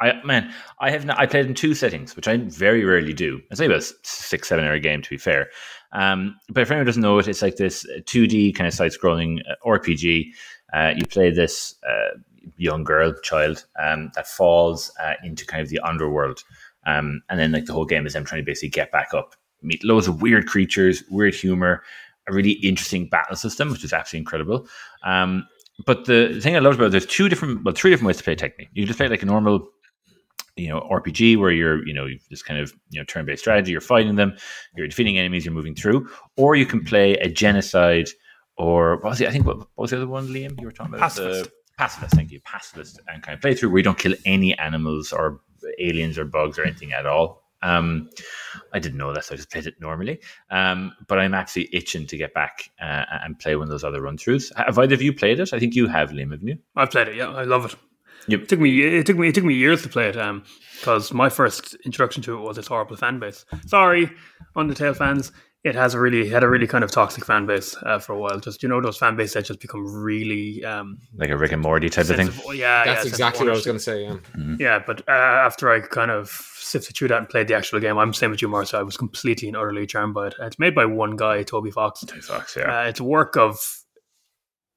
[0.02, 3.42] I man, I have not, I played in two settings, which I very rarely do.
[3.52, 5.50] It's only about a six, seven hour game to be fair.
[5.92, 8.92] Um, but if anyone doesn't know it, it's like this two D kind of side
[8.92, 10.28] scrolling uh, RPG.
[10.74, 12.18] Uh, you play this uh,
[12.56, 16.44] young girl, child, um, that falls uh, into kind of the underworld,
[16.86, 19.36] um, and then like the whole game is them trying to basically get back up,
[19.62, 21.84] meet loads of weird creatures, weird humor,
[22.30, 24.68] a really interesting battle system, which is absolutely incredible.
[25.04, 25.46] Um,
[25.86, 28.24] but the thing I loved about it, there's two different, well, three different ways to
[28.24, 28.70] play technically.
[28.74, 29.68] You can just play like a normal
[30.56, 33.42] you know RPG where you're you know you've this kind of you know turn based
[33.42, 33.72] strategy.
[33.72, 34.36] You're fighting them,
[34.76, 38.10] you're defeating enemies, you're moving through, or you can play a genocide
[38.58, 39.28] or what was it?
[39.28, 40.60] I think what, what was the other one, Liam?
[40.60, 41.46] You were talking about Pacifist.
[41.46, 42.14] The, pacifist.
[42.14, 45.40] Thank you, pacifist, and kind of play through where you don't kill any animals or
[45.80, 47.42] aliens or bugs or anything at all.
[47.62, 48.10] Um,
[48.74, 50.20] I didn't know that, so I just played it normally.
[50.50, 54.02] Um, but I'm actually itching to get back uh, and play one of those other
[54.02, 54.56] run throughs.
[54.56, 55.54] Have either of you played it?
[55.54, 56.58] I think you have, Liam, haven't you?
[56.76, 57.16] I've played it.
[57.16, 57.76] Yeah, I love it.
[58.28, 58.42] Yep.
[58.42, 58.82] It took me.
[58.82, 59.30] It took me.
[59.30, 60.18] It took me years to play it.
[60.18, 60.44] Um,
[60.80, 63.46] because my first introduction to it was its horrible fan base.
[63.66, 64.12] Sorry,
[64.56, 65.32] Undertale fans.
[65.64, 68.18] It has a really had a really kind of toxic fan base uh, for a
[68.18, 68.40] while.
[68.40, 71.00] Just you know those fan bases that just become really um.
[71.16, 72.30] Like a Rick and Morty type of thing.
[72.30, 74.04] of- yeah, yeah, that's sense of exactly what I was going to say.
[74.04, 74.18] Yeah.
[74.58, 77.98] Yeah, but uh, after I kind of sifted through that and played the actual game,
[77.98, 78.78] I'm the same with you, Marcia.
[78.78, 80.36] I was completely and utterly charmed by it.
[80.40, 82.06] It's made by one guy, Toby Fox.
[82.06, 82.84] Toby Fox, yeah.
[82.84, 83.58] Uh, it's a work of.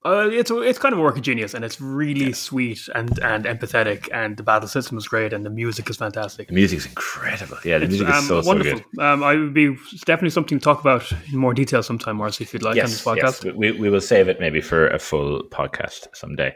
[0.04, 3.44] Uh, it's it's kind of a work of genius, and it's really sweet and, and
[3.44, 6.48] empathetic, and the battle system is great, and the music is fantastic.
[6.48, 7.58] The music's incredible.
[7.64, 8.80] Yeah, the It's music is um, so so wonderful.
[8.96, 9.02] good.
[9.04, 12.42] Um, I would be it's definitely something to talk about in more detail sometime, Marcy,
[12.42, 13.44] if you'd like on this podcast.
[13.44, 13.54] yes.
[13.54, 16.54] We, we will save it maybe for a full podcast someday.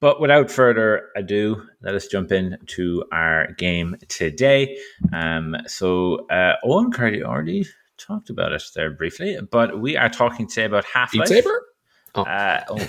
[0.00, 4.76] But without further ado, let us jump into our game today.
[5.14, 7.64] Um, so, uh, Owen Cardi already
[7.96, 11.28] talked about it there briefly, but we are talking today about Half Beat Life.
[11.28, 11.62] Saber?
[12.14, 12.88] Uh, oh.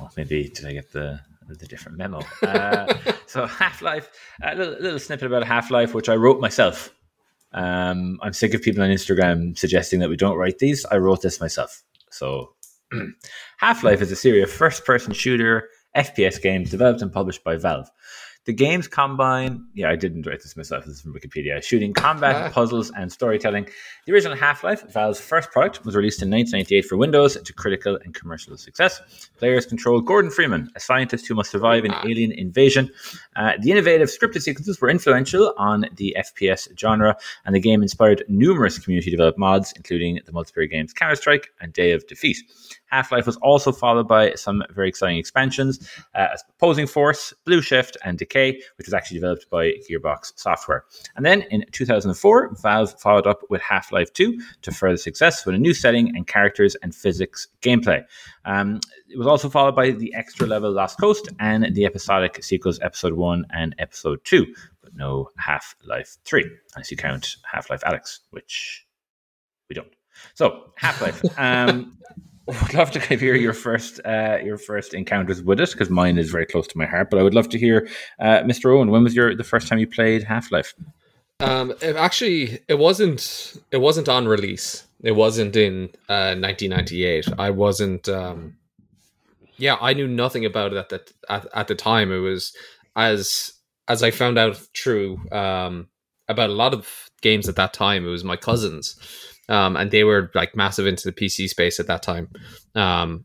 [0.00, 2.20] oh, maybe did I get the the different memo?
[2.42, 2.92] Uh,
[3.26, 4.10] so Half Life,
[4.42, 6.94] a little, little snippet about Half Life, which I wrote myself.
[7.52, 10.84] Um, I'm sick of people on Instagram suggesting that we don't write these.
[10.86, 11.82] I wrote this myself.
[12.10, 12.52] So
[13.58, 17.56] Half Life is a series of first person shooter FPS games developed and published by
[17.56, 17.90] Valve.
[18.48, 22.50] The games combine, yeah, I didn't write this myself, this is from Wikipedia, shooting, combat,
[22.54, 23.68] puzzles, and storytelling.
[24.06, 27.98] The original Half Life, Valve's first product, was released in 1998 for Windows to critical
[28.02, 29.28] and commercial success.
[29.36, 32.90] Players control Gordon Freeman, a scientist who must survive an alien invasion.
[33.36, 38.24] Uh, the innovative scripted sequences were influential on the FPS genre, and the game inspired
[38.28, 42.38] numerous community developed mods, including the multiplayer games Counter Strike and Day of Defeat.
[42.90, 47.96] Half Life was also followed by some very exciting expansions uh, Opposing Force, Blue Shift,
[48.04, 50.84] and Decay, which was actually developed by Gearbox Software.
[51.16, 55.54] And then in 2004, Valve followed up with Half Life 2 to further success with
[55.54, 58.02] a new setting and characters and physics gameplay.
[58.44, 62.78] Um, it was also followed by the extra level Lost Coast and the episodic sequels
[62.80, 64.46] Episode 1 and Episode 2,
[64.82, 68.86] but no Half Life 3, unless you count Half Life Alyx, which
[69.68, 69.88] we don't.
[70.34, 71.38] So, Half Life.
[71.38, 71.98] Um,
[72.48, 76.30] would love to hear your first uh, your first encounters with it because mine is
[76.30, 77.10] very close to my heart.
[77.10, 77.88] But I would love to hear,
[78.20, 78.74] uh, Mr.
[78.74, 80.74] Owen, when was your the first time you played Half Life?
[81.40, 83.56] Um, it actually, it wasn't.
[83.70, 84.84] It wasn't on release.
[85.02, 87.28] It wasn't in uh, 1998.
[87.38, 88.08] I wasn't.
[88.08, 88.56] Um,
[89.56, 92.10] yeah, I knew nothing about it at the at, at the time.
[92.10, 92.56] It was
[92.96, 93.52] as
[93.88, 95.88] as I found out through um,
[96.28, 98.06] about a lot of games at that time.
[98.06, 98.98] It was my cousins,
[99.48, 102.28] um, and they were like massive into the PC space at that time.
[102.74, 103.24] Um,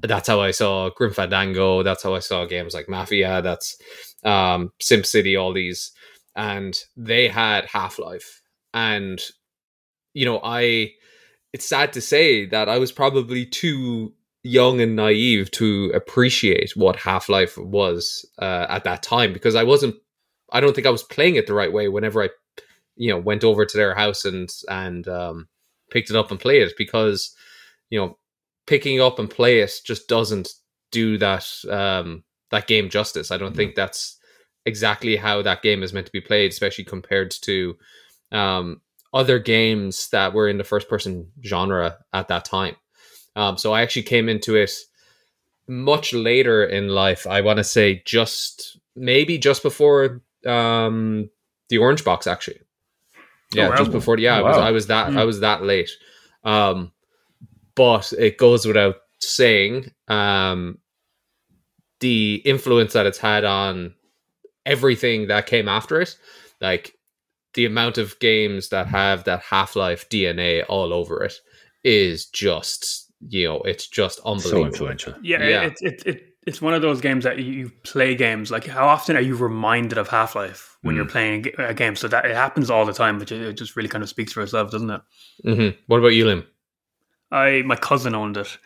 [0.00, 1.82] that's how I saw Grim Fandango.
[1.82, 3.40] That's how I saw games like Mafia.
[3.42, 3.76] That's
[4.24, 5.40] um, SimCity.
[5.40, 5.92] All these
[6.36, 8.42] and they had Half Life.
[8.74, 9.20] And,
[10.12, 10.92] you know, I,
[11.52, 16.96] it's sad to say that I was probably too young and naive to appreciate what
[16.96, 19.96] Half Life was uh, at that time because I wasn't,
[20.52, 22.28] I don't think I was playing it the right way whenever I,
[22.96, 25.48] you know, went over to their house and, and, um,
[25.90, 27.34] picked it up and played it because,
[27.90, 28.18] you know,
[28.66, 30.50] picking up and play it just doesn't
[30.90, 33.30] do that, um, that game justice.
[33.30, 34.16] I don't think that's,
[34.66, 37.76] exactly how that game is meant to be played, especially compared to
[38.32, 38.82] um,
[39.14, 42.76] other games that were in the first person genre at that time.
[43.36, 44.72] Um, so I actually came into it
[45.68, 47.26] much later in life.
[47.26, 51.30] I want to say just maybe just before um,
[51.68, 52.60] the Orange Box, actually.
[53.52, 53.76] Yeah, wow.
[53.76, 54.18] just before.
[54.18, 55.18] Yeah, I was I was that Hmm.
[55.18, 55.90] I was that late.
[56.44, 56.92] Um,
[57.74, 60.78] but it goes without saying um,
[62.00, 63.94] the influence that it's had on
[64.64, 66.16] everything that came after it
[66.60, 66.92] like
[67.54, 71.34] the amount of games that have that half-life dna all over it
[71.84, 74.50] is just you know it's just unbelievable.
[74.50, 75.14] So influential.
[75.22, 75.62] Yeah, Yeah.
[75.62, 78.50] It's it, it, it's one of those games that you- play games.
[78.50, 80.96] Like, how often are you reminded of Half Life when Mm.
[80.98, 81.96] you're playing a game?
[81.96, 84.42] So that it happens all the time, which it just really kind of speaks for
[84.42, 85.00] itself, doesn't it?
[85.44, 85.76] mm-hmm.
[85.86, 86.44] what about you Liam
[87.32, 88.58] I my cousin owned it,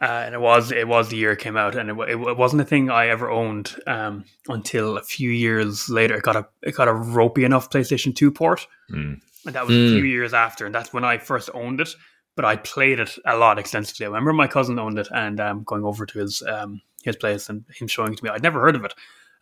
[0.00, 2.36] uh, and it was it was the year it came out, and it, it, it
[2.36, 6.16] wasn't a thing I ever owned um, until a few years later.
[6.16, 9.20] It got a it got a ropey enough PlayStation Two port, Mm.
[9.44, 9.88] and that was Mm.
[9.88, 11.90] a few years after, and that's when I first owned it.
[12.36, 14.06] But I played it a lot extensively.
[14.06, 17.48] I remember my cousin owned it, and um, going over to his um, his place
[17.48, 18.30] and him showing to me.
[18.30, 18.94] I'd never heard of it.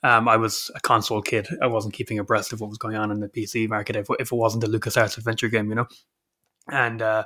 [0.03, 1.49] Um, I was a console kid.
[1.62, 4.33] I wasn't keeping abreast of what was going on in the PC market if, if
[4.33, 5.87] it wasn't a LucasArts adventure game, you know.
[6.71, 7.25] And uh,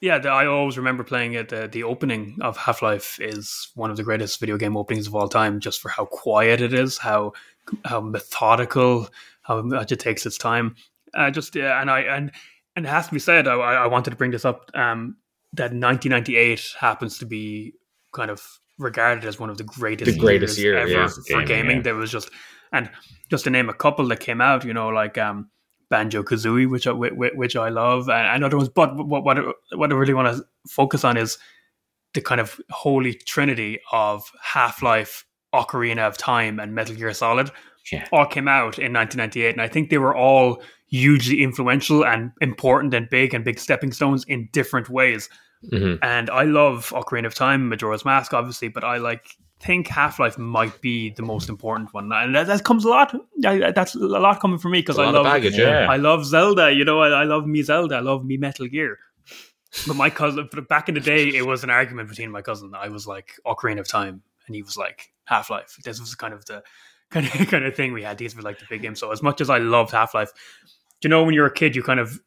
[0.00, 1.52] yeah, the, I always remember playing it.
[1.52, 5.14] Uh, the opening of Half Life is one of the greatest video game openings of
[5.14, 7.32] all time, just for how quiet it is, how
[7.84, 9.08] how methodical,
[9.42, 10.76] how much it takes its time.
[11.14, 12.30] Uh, just yeah, and I and
[12.76, 13.48] and it has to be said.
[13.48, 14.70] I, I wanted to bring this up.
[14.74, 15.16] Um,
[15.54, 17.72] that 1998 happens to be
[18.12, 21.08] kind of regarded as one of the greatest, The greatest years year, ever yeah.
[21.08, 21.76] for Gaming, gaming.
[21.78, 21.82] yeah.
[21.82, 22.30] There was just
[22.72, 22.90] and
[23.30, 25.50] just to name a couple that came out, you know, like um,
[25.88, 28.68] Banjo Kazooie, which I which, which I love, and, and other ones.
[28.68, 29.38] But what what
[29.72, 31.38] what I really want to focus on is
[32.14, 37.50] the kind of holy trinity of Half Life, Ocarina of Time, and Metal Gear Solid.
[37.92, 38.06] Yeah.
[38.12, 42.94] All came out in 1998, and I think they were all hugely influential and important
[42.94, 45.28] and big and big stepping stones in different ways.
[45.70, 50.18] hmm And I love Ocarina of Time, Majora's Mask, obviously, but I like think Half
[50.18, 53.14] Life might be the most important one, and that, that comes a lot.
[53.44, 55.90] I, that's a lot coming from me because a I lot love baggage yeah, Yeah.
[55.90, 56.72] I love Zelda.
[56.72, 57.96] You know, I, I love me Zelda.
[57.96, 58.98] I love me Metal Gear.
[59.86, 62.72] But my cousin, but back in the day, it was an argument between my cousin.
[62.74, 65.76] I was like Ocarina of Time, and he was like Half Life.
[65.84, 66.62] This was kind of the
[67.10, 68.18] kind of kind of thing we had.
[68.18, 69.00] These were like the big games.
[69.00, 70.30] So as much as I loved Half Life,
[71.02, 72.20] you know, when you're a kid, you kind of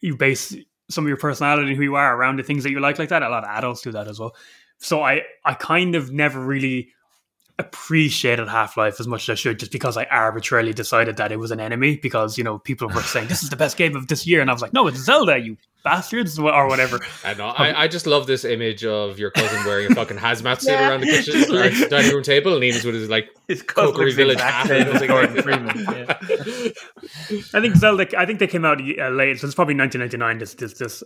[0.00, 0.54] you base
[0.90, 3.08] some of your personality and who you are around the things that you like like
[3.08, 3.22] that.
[3.22, 4.34] A lot of adults do that as well.
[4.78, 6.90] So I I kind of never really
[7.62, 11.38] appreciated Half Life as much as I should just because I arbitrarily decided that it
[11.38, 14.08] was an enemy because you know people were saying this is the best game of
[14.08, 17.00] this year and I was like no it's Zelda you bastards or whatever.
[17.24, 17.46] I know.
[17.46, 20.90] I, I just love this image of your cousin wearing a fucking hazmat suit yeah.
[20.90, 24.40] around the kitchen or dining room table and Eames with his like his Cookery Village
[24.40, 24.68] hat.
[24.68, 24.84] yeah.
[27.54, 28.06] I think Zelda.
[28.18, 30.38] I think they came out uh, late, so it's probably 1999.
[30.38, 31.02] This this this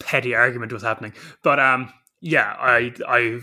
[0.00, 3.40] petty argument was happening, but um, yeah, I I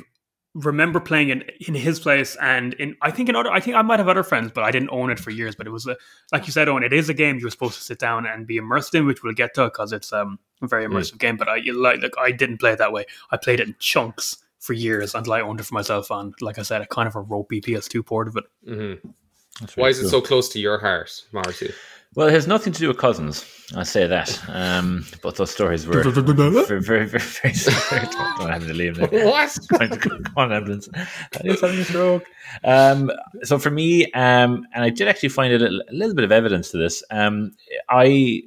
[0.56, 3.82] remember playing it in his place and in I think in other I think I
[3.82, 5.56] might have other friends, but I didn't own it for years.
[5.56, 5.98] But it was a
[6.32, 8.58] like you said, Owen, it is a game you're supposed to sit down and be
[8.58, 11.38] immersed in, which we'll get to because it's um, a very immersive game.
[11.38, 13.06] But I like like I didn't play it that way.
[13.32, 16.58] I played it in chunks for years until I owned it for myself on, like
[16.58, 18.46] I said, a kind of a ropey PS2 port of it.
[18.66, 19.10] Mm-hmm.
[19.76, 20.08] Why is cool.
[20.08, 21.74] it so close to your heart, Marty?
[22.16, 23.46] Well, it has nothing to do with cousins.
[23.76, 24.40] I say that.
[24.48, 28.06] Um, but those stories were very, very, very, very similar.
[28.38, 29.08] don't, have to leave there.
[29.26, 29.58] What?
[30.00, 30.90] Come on, ambulance.
[30.94, 31.08] I
[31.44, 32.26] was having a stroke.
[32.64, 36.32] Um, so for me, um, and I did actually find a, a little bit of
[36.32, 37.04] evidence to this.
[37.10, 37.54] Um,
[37.90, 38.44] I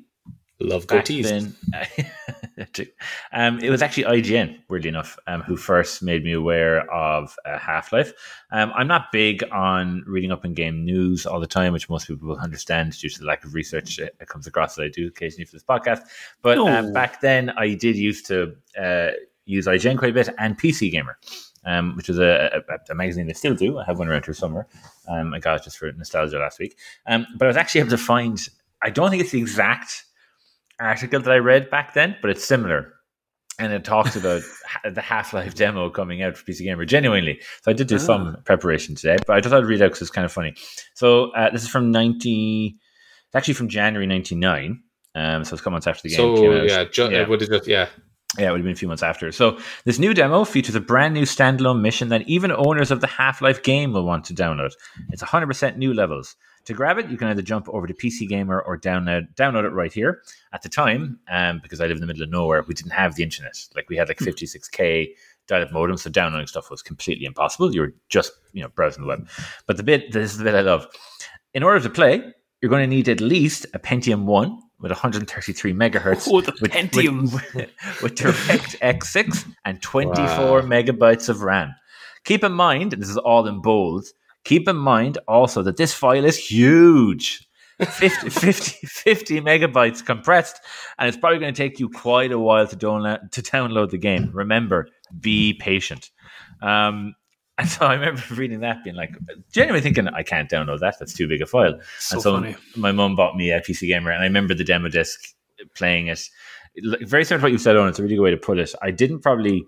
[0.61, 1.25] love goatees.
[1.25, 1.55] Then,
[3.33, 7.59] um, it was actually IGN, weirdly enough, um, who first made me aware of uh,
[7.59, 8.13] Half Life.
[8.51, 12.07] Um, I'm not big on reading up in game news all the time, which most
[12.07, 15.09] people will understand due to the lack of research it, comes across that I do
[15.09, 16.03] occasionally for this podcast.
[16.43, 19.11] But um, back then, I did used to uh,
[19.45, 21.19] use IGN quite a bit and PC Gamer.
[21.65, 23.79] Um, which was a, a, a, magazine they still do.
[23.81, 24.69] I have one around here somewhere.
[25.09, 26.79] Um, I got it just for nostalgia last week.
[27.09, 28.39] Um, but I was actually able to find,
[28.83, 30.05] I don't think it's the exact
[30.81, 32.93] article that I read back then, but it's similar.
[33.59, 34.43] And it talks about
[34.85, 37.41] the Half Life demo coming out for PC Gamer, genuinely.
[37.63, 37.99] So I did do oh.
[37.99, 40.55] some preparation today, but I just thought I'd read out because it's kind of funny.
[40.95, 42.77] So uh, this is from 90,
[43.27, 44.83] it's actually from January 99.
[45.15, 46.69] Um, so it's a couple months after the game so, came out.
[46.69, 47.27] Yeah, ju- yeah.
[47.27, 47.67] What is it?
[47.67, 47.89] Yeah.
[48.39, 49.31] Yeah, it would have been a few months after.
[49.33, 53.07] So, this new demo features a brand new standalone mission that even owners of the
[53.07, 54.73] Half Life game will want to download.
[55.11, 56.35] It's 100% new levels.
[56.67, 59.71] To grab it, you can either jump over to PC Gamer or download download it
[59.71, 60.23] right here.
[60.53, 63.15] At the time, um, because I live in the middle of nowhere, we didn't have
[63.15, 63.57] the internet.
[63.77, 65.15] Like we had like 56k
[65.47, 67.73] dial-up modem, so downloading stuff was completely impossible.
[67.73, 69.29] You were just you know browsing the web.
[69.67, 70.89] But the bit this is the bit I love.
[71.55, 75.73] In order to play, you're going to need at least a Pentium one with 133
[75.73, 77.33] megahertz oh, the with, Pentium.
[77.55, 77.71] With,
[78.03, 80.61] with DirectX 6 and 24 wow.
[80.63, 81.75] megabytes of RAM.
[82.25, 84.07] Keep in mind, this is all in bold,
[84.47, 87.45] Keep in mind also that this file is huge.
[87.81, 90.61] 50, 50, 50 megabytes compressed,
[90.99, 93.99] and it's probably going to take you quite a while to download to download the
[93.99, 94.31] game.
[94.33, 96.11] Remember, be patient.
[96.63, 97.17] Um,
[97.59, 99.17] and so I remember reading that, being like,
[99.51, 100.99] genuinely thinking, I can't download that.
[100.99, 101.81] That's too big a file.
[101.99, 102.57] So and so funny.
[102.77, 105.35] my mum bought me a PC Gamer, and I remember the demo disc
[105.75, 106.29] playing it.
[106.83, 107.89] Very similar to what you said on.
[107.89, 108.75] It's a really good way to put it.
[108.83, 109.65] I didn't probably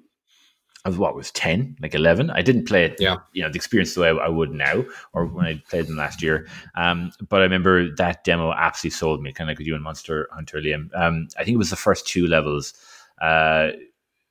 [0.85, 2.31] I was what was ten, like eleven.
[2.31, 3.17] I didn't play it, yeah.
[3.33, 6.23] you know, the experience the way I would now, or when I played them last
[6.23, 6.47] year.
[6.77, 9.83] Um, but I remember that demo absolutely sold me, kind of like with you and
[9.83, 10.89] Monster Hunter Liam.
[10.95, 12.75] Um, I think it was the first two levels.
[13.21, 13.71] Uh,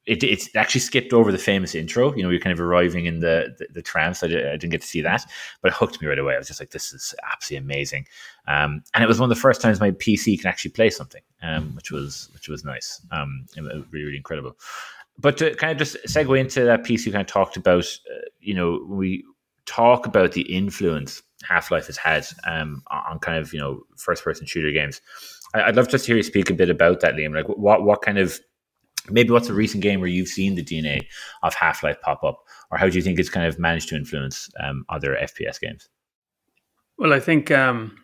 [0.08, 2.16] it, it actually skipped over the famous intro.
[2.16, 4.70] You know, you're kind of arriving in the the, the tram, so I, I didn't
[4.70, 5.26] get to see that,
[5.62, 6.36] but it hooked me right away.
[6.36, 8.08] I was just like, this is absolutely amazing.
[8.48, 11.22] Um, and it was one of the first times my PC can actually play something,
[11.42, 13.02] um, which was which was nice.
[13.12, 14.58] Um, really, really incredible
[15.20, 18.20] but to kind of just segue into that piece you kind of talked about, uh,
[18.40, 19.24] you know, we
[19.66, 24.24] talk about the influence Half Life has had um, on kind of you know first
[24.24, 25.02] person shooter games.
[25.54, 27.36] I, would love just to hear you speak a bit about that, Liam.
[27.36, 28.40] Like, what what kind of
[29.10, 31.06] maybe what's a recent game where you've seen the DNA
[31.44, 33.96] of Half Life pop up, or how do you think it's kind of managed to
[33.96, 35.90] influence um, other FPS games?
[36.98, 37.98] Well, I think um,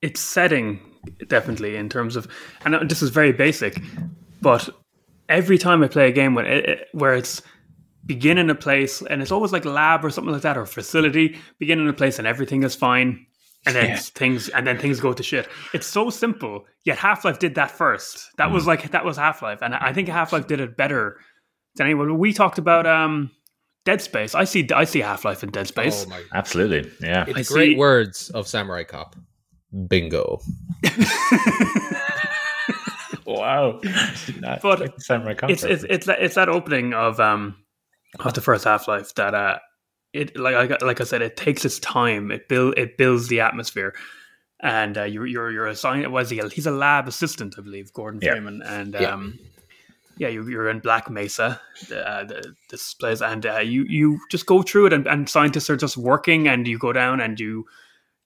[0.00, 0.80] it's setting
[1.28, 2.28] definitely in terms of,
[2.64, 3.80] and this is very basic,
[4.40, 4.68] but
[5.28, 7.42] every time I play a game where, it, where it's
[8.04, 11.38] begin in a place and it's always like lab or something like that or facility,
[11.58, 13.26] begin in a place and everything is fine.
[13.64, 13.96] And then yeah.
[13.96, 15.48] things and then things go to shit.
[15.72, 16.64] It's so simple.
[16.84, 18.30] Yet Half Life did that first.
[18.36, 18.54] That mm.
[18.54, 21.20] was like that was Half Life, and I think Half Life did it better
[21.76, 22.18] than anyone.
[22.18, 23.30] We talked about um,
[23.84, 24.34] Dead Space.
[24.34, 26.06] I see I see Half Life in Dead Space.
[26.10, 27.24] Oh Absolutely, yeah.
[27.26, 27.76] In I great see...
[27.76, 29.14] words of Samurai Cop.
[29.88, 30.40] Bingo.
[33.26, 33.80] wow.
[34.60, 37.56] but Samurai it's, it's it's it's that opening of um
[38.20, 39.58] of the first Half Life that uh
[40.12, 42.30] it like I like I said it takes its time.
[42.30, 43.94] It build it builds the atmosphere.
[44.60, 48.20] And uh, you're you're you're assigned was he he's a lab assistant I believe Gordon
[48.22, 48.32] yeah.
[48.32, 49.12] Freeman and yeah.
[49.12, 49.38] um
[50.18, 54.46] yeah, you, you're in Black Mesa, uh, the, this place, and uh, you you just
[54.46, 57.66] go through it, and, and scientists are just working, and you go down, and you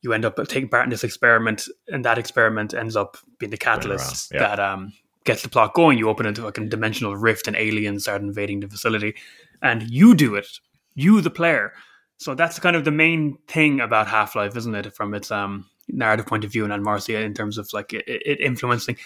[0.03, 3.57] you end up taking part in this experiment, and that experiment ends up being the
[3.57, 4.40] catalyst yeah.
[4.40, 4.92] that um,
[5.25, 5.96] gets the plot going.
[5.96, 9.14] You open into like a dimensional rift, and aliens start invading the facility,
[9.62, 10.49] and you do it,
[10.96, 11.72] you the player.
[12.16, 14.92] So that's kind of the main thing about Half Life, isn't it?
[14.96, 18.40] From its um, narrative point of view, and Marcia in terms of like it, it
[18.40, 18.96] influencing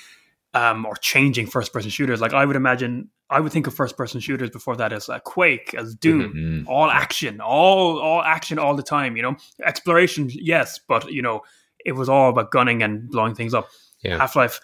[0.54, 2.20] um, or changing first person shooters.
[2.20, 5.18] Like I would imagine, I would think of first person shooters before that as uh,
[5.20, 6.64] Quake, as Doom, Mhm.
[6.68, 9.16] all action, all all action all the time.
[9.16, 11.42] You know, exploration, yes, but you know,
[11.84, 13.68] it was all about gunning and blowing things up.
[14.02, 14.18] Yeah.
[14.18, 14.60] Half Life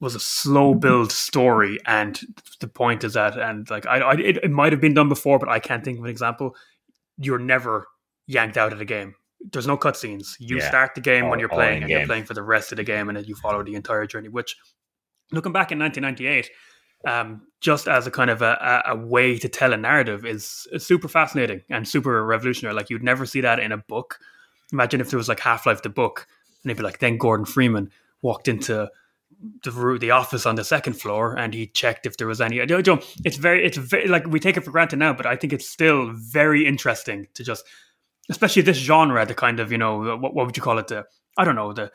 [0.00, 2.18] was a slow build story, and
[2.60, 5.38] the point is that, and like I, I it, it might have been done before,
[5.38, 6.56] but I can't think of an example.
[7.18, 7.86] You're never
[8.26, 9.14] yanked out of the game.
[9.52, 10.36] There's no cutscenes.
[10.38, 10.68] You Yeah.
[10.68, 13.08] start the game when you're playing, and you're playing for the rest of the game,
[13.08, 14.28] and then you follow the entire journey.
[14.28, 14.56] Which,
[15.32, 16.50] looking back in 1998,
[17.06, 20.66] um, just as a kind of a, a, a way to tell a narrative is,
[20.72, 22.74] is super fascinating and super revolutionary.
[22.74, 24.18] Like you'd never see that in a book.
[24.72, 26.26] Imagine if there was like Half Life the book,
[26.62, 27.90] and it'd be like then Gordon Freeman
[28.22, 28.90] walked into
[29.62, 32.60] the the office on the second floor and he checked if there was any.
[32.60, 32.66] I.
[33.24, 35.68] It's very, it's very like we take it for granted now, but I think it's
[35.68, 37.64] still very interesting to just,
[38.28, 40.88] especially this genre, the kind of you know what, what would you call it?
[40.88, 41.04] The
[41.38, 41.90] I don't know the.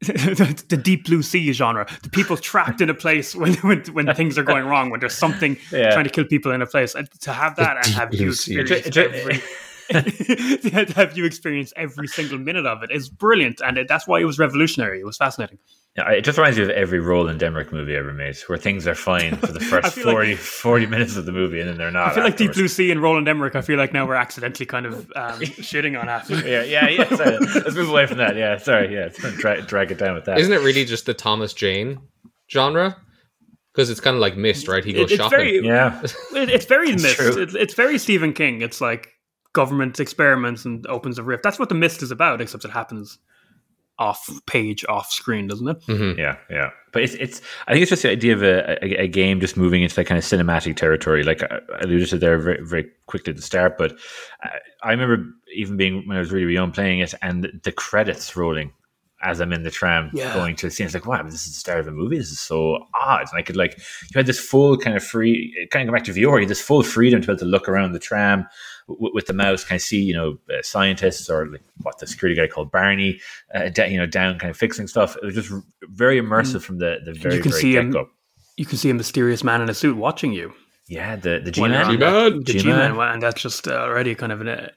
[0.00, 4.14] the, the deep blue sea genre, the people trapped in a place when when, when
[4.20, 5.90] things are going wrong, when there's something Yeah.
[5.90, 8.70] trying to kill people in a place, and to have that and have you experience
[8.70, 9.42] Ju- ju- every
[9.90, 14.20] to have you experience every single minute of it is brilliant, and it, that's why
[14.20, 15.00] it was revolutionary.
[15.00, 15.58] It was fascinating.
[15.98, 18.94] Yeah, it just reminds me of every Roland Emmerich movie ever made, where things are
[18.94, 21.90] fine for the first feel like- 40, 40 minutes of the movie, and then they're
[21.90, 22.08] not.
[22.12, 22.52] I feel like Deep.
[22.52, 23.54] Blue Sea and Roland Emmerich.
[23.56, 26.30] I feel like now we're accidentally kind of um, shitting on half.
[26.30, 27.16] Yeah, yeah, yeah.
[27.16, 27.38] Sorry.
[27.38, 28.36] Let's move away from that.
[28.36, 28.94] Yeah, sorry.
[28.94, 29.08] Yeah,
[29.38, 30.38] drag, drag it down with that.
[30.38, 32.00] Isn't it really just the Thomas Jane
[32.50, 32.96] genre?
[33.72, 34.84] Because it's kind of like Mist, right?
[34.84, 35.38] He goes It- it's shopping.
[35.38, 37.16] very, yeah, it, it's very It's mist.
[37.16, 37.42] true.
[37.42, 38.60] It's, it's very Stephen King.
[38.62, 39.08] It's like
[39.52, 41.42] government experiments and opens a rift.
[41.42, 43.18] That's what the mist is about, except it happens
[43.98, 45.80] off page, off screen, doesn't it?
[45.86, 46.16] Mhm.
[46.18, 46.70] yeah, yeah.
[46.92, 47.40] But it's it's.
[47.66, 50.06] I think it's just the idea of a, a, a game just moving into that
[50.06, 53.42] kind of cinematic territory, like I I alluded to there very, very quickly at the
[53.42, 53.76] start.
[53.76, 53.98] But
[54.42, 54.50] I,
[54.82, 58.72] I remember even being when I was really young playing it, and the credits rolling
[59.22, 60.32] as I'm in the tram Yeah.
[60.34, 60.84] going to the scene.
[60.86, 62.18] It's like, wow, this is the start of a movie.
[62.18, 63.22] This is so odd.
[63.30, 66.04] And I could like, you had this full kind of free, kind of go back
[66.04, 68.46] to VR, you had this full freedom to be able to look around the tram
[68.86, 72.06] w- with the mouse, kind of see, you know, uh, scientists or like what the
[72.06, 73.20] security guy called Barney,
[73.54, 75.16] uh, da- you know, down kind of fixing stuff.
[75.16, 77.42] It was just r- very immersive from the, the very, Mm.
[77.42, 78.08] can very see him- get-go.
[78.56, 80.52] You can see a mysterious man in a suit watching you.
[80.88, 81.90] Yeah, the, the G-Man.
[81.90, 82.38] G-Man.
[82.44, 82.92] the G-Man.
[82.92, 84.68] G-Man, and that's just uh, already kind of an, uh,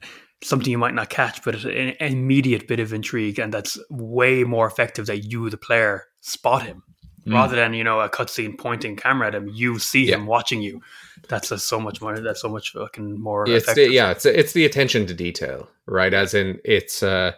[0.44, 4.44] something you might not catch, but it's an, immediate bit of intrigue, and that's way
[4.44, 6.84] more effective that you, the player, spot him
[7.28, 7.34] Mm.
[7.36, 9.48] rather than you know a cutscene pointing camera at him.
[9.48, 10.16] You see Yeah.
[10.16, 10.82] him watching you.
[11.28, 12.20] That's a, so much more.
[12.20, 13.90] That's so much fucking more it's effective.
[13.90, 16.16] the, yeah, it's it's the attention to detail, right?
[16.16, 17.34] As in, it's uh,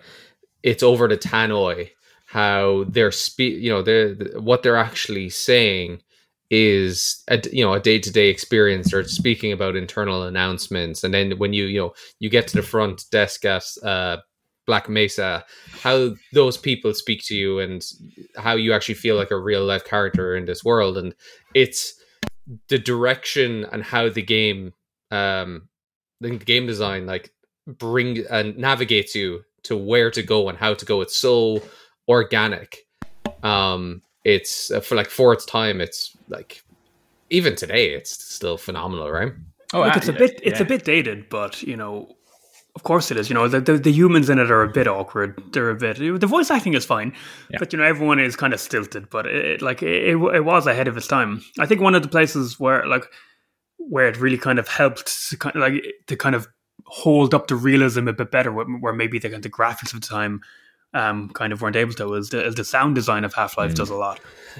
[0.64, 1.90] it's over the tannoy
[2.28, 6.02] how they're spe- you know they're the, what they're actually saying
[6.56, 11.12] is a you know a day to day experience or speaking about internal announcements, and
[11.12, 14.18] then when you you know you get to the front desk at uh,
[14.68, 15.44] Black Mesa,
[15.82, 17.84] how those people speak to you and
[18.38, 21.16] how you actually feel like a real life character in this world, and
[21.56, 21.96] it's
[22.70, 24.74] the direction and how the game
[25.10, 25.70] um
[26.22, 27.32] the game design like
[27.66, 31.02] bring and navigates you to where to go and how to go.
[31.02, 31.64] It's so
[32.08, 32.78] organic.
[33.42, 36.64] Um it's uh, for like for its time it's like
[37.30, 39.34] even today it's still phenomenal right
[39.76, 42.16] Oh, Look, it's a bit it's a bit dated, but you know,
[42.76, 43.28] of course it is.
[43.28, 45.42] You know, the, the the humans in it are a bit awkward.
[45.52, 45.98] They're a bit.
[45.98, 47.12] The voice acting is fine,
[47.50, 47.58] Yeah.
[47.58, 49.10] but you know, everyone is kind of stilted.
[49.10, 51.42] But it, it- like it, it, it was ahead of its time.
[51.60, 53.08] I think one of the places where like
[53.78, 56.48] where it really kind of helped to kind of like to kind of
[56.86, 60.08] hold up the realism a bit better, where, where maybe the, the graphics of the
[60.08, 60.42] time.
[60.96, 62.08] Um, kind of weren't able to.
[62.08, 63.76] Was the, the sound design of Half Life Mm.
[63.76, 64.20] does a lot.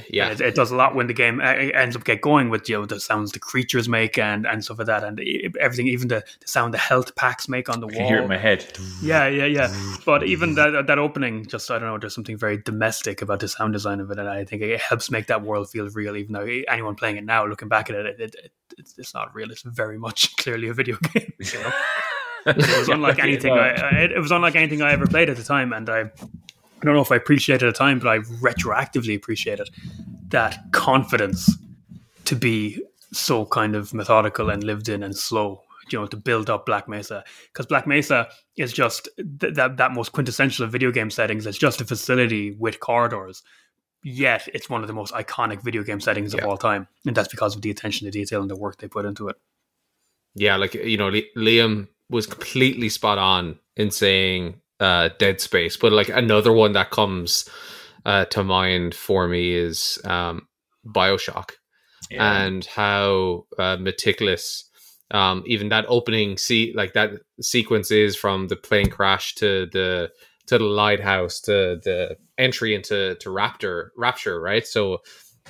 [0.10, 2.68] yeah It, it does a lot when the game uh, ends up get going with
[2.68, 5.22] you know the sounds the creatures make and and stuff like that, and
[5.60, 8.08] everything, even the, the sound the health packs make on the I wall.
[8.08, 8.66] hear it in my head.
[9.04, 9.96] yeah, yeah, yeah.
[10.06, 13.48] But even that that opening, just I don't know, there's something very domestic about the
[13.48, 16.16] sound design of it, and I think it helps make that world feel real.
[16.18, 19.14] Even though anyone playing it now, looking back at it, it, it, it it's, it's
[19.14, 19.52] not real.
[19.52, 21.32] It's very much clearly a video game.
[21.38, 21.72] You know?
[22.46, 23.54] It was unlike anything.
[23.54, 26.86] I, I, it was unlike anything I ever played at the time, and I, I
[26.86, 29.70] don't know if I appreciated at the time, but I retroactively appreciated
[30.30, 31.58] that confidence
[32.26, 32.82] to be
[33.12, 35.64] so kind of methodical and lived in and slow.
[35.92, 39.92] You know, to build up Black Mesa because Black Mesa is just th- that that
[39.92, 41.46] most quintessential of video game settings.
[41.46, 43.44] It's just a facility with corridors,
[44.02, 47.28] yet it's one of the most iconic video game settings of all time, and that's
[47.28, 49.36] because of the attention to detail and the work they put into it.
[50.36, 55.92] yeah, like you know, Liam was completely spot on in saying uh, Dead Space, but
[55.92, 57.50] like another one that comes
[58.06, 60.48] uh, to mind for me is um,
[60.86, 61.52] Bioshock
[62.12, 64.70] and how uh, meticulous
[65.12, 67.12] um, even that opening see like that
[67.42, 70.12] sequence is from the plane crash to the
[70.48, 74.66] to the lighthouse to the entry into to Raptor Rapture, right?
[74.66, 75.00] So,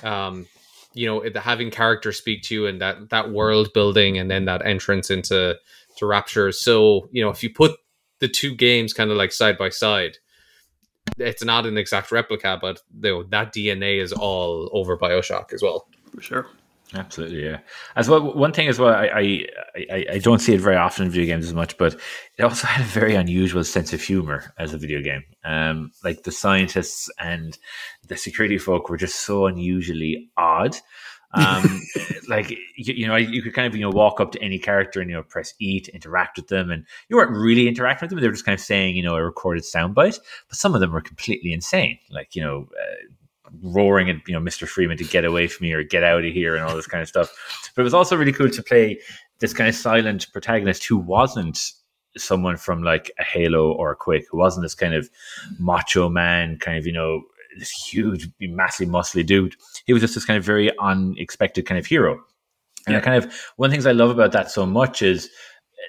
[0.02, 0.46] um,
[0.92, 4.64] you know, having characters speak to you and that that world building and then that
[4.64, 5.56] entrance into
[5.98, 6.52] to Rapture.
[6.52, 7.76] So, you know, if you put
[8.20, 10.18] the two games kind of like side by side,
[11.18, 15.62] it's not an exact replica, but you know, that DNA is all over Bioshock as
[15.62, 15.86] well.
[16.14, 16.46] For sure.
[16.92, 17.58] Absolutely, yeah.
[17.96, 19.46] As well, one thing as well, I, I
[19.90, 21.96] I I don't see it very often in video games as much, but
[22.38, 25.24] it also had a very unusual sense of humor as a video game.
[25.44, 27.58] Um, like the scientists and
[28.06, 30.76] the security folk were just so unusually odd.
[31.34, 31.82] Um,
[32.28, 35.00] like you, you know, you could kind of you know walk up to any character
[35.00, 38.10] and you know press E to interact with them, and you weren't really interacting with
[38.10, 40.18] them; they were just kind of saying you know a recorded soundbite.
[40.48, 42.68] But some of them were completely insane, like you know.
[42.72, 42.94] Uh,
[43.62, 44.66] roaring at you know Mr.
[44.66, 47.02] Freeman to get away from me or get out of here and all this kind
[47.02, 47.30] of stuff.
[47.76, 48.98] But it was also really cool to play
[49.38, 51.60] this kind of silent protagonist who wasn't
[52.16, 55.10] someone from like a Halo or a Quake, who wasn't this kind of
[55.58, 57.22] macho man, kind of you know
[57.58, 59.54] this huge, massively muscly dude.
[59.86, 62.20] He was just this kind of very unexpected kind of hero.
[62.86, 65.30] And I kind of one of the things I love about that so much is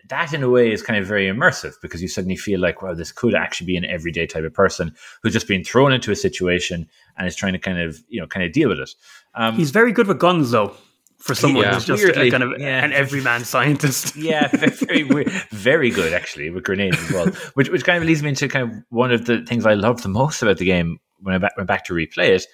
[0.09, 2.93] that in a way is kind of very immersive because you suddenly feel like, wow,
[2.93, 6.15] this could actually be an everyday type of person who's just been thrown into a
[6.15, 6.87] situation
[7.17, 8.91] and is trying to kind of, you know, kind of deal with it.
[9.35, 10.75] Um, He's very good with guns, though.
[11.17, 11.73] For someone Yeah.
[11.73, 12.83] who's just Weirdly, a kind of yeah.
[12.83, 14.15] an everyman scientist.
[14.17, 17.27] yeah, very, very, very good actually with grenades as well.
[17.55, 20.01] Which which kind of leads me into kind of one of the things I love
[20.03, 22.45] the most about the game when I went back to replay it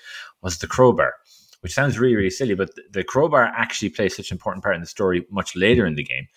[0.41, 1.13] was the crowbar.
[1.61, 4.81] Which sounds really really silly, but the- crowbar actually plays such an important part in
[4.81, 6.27] the story much later in the game.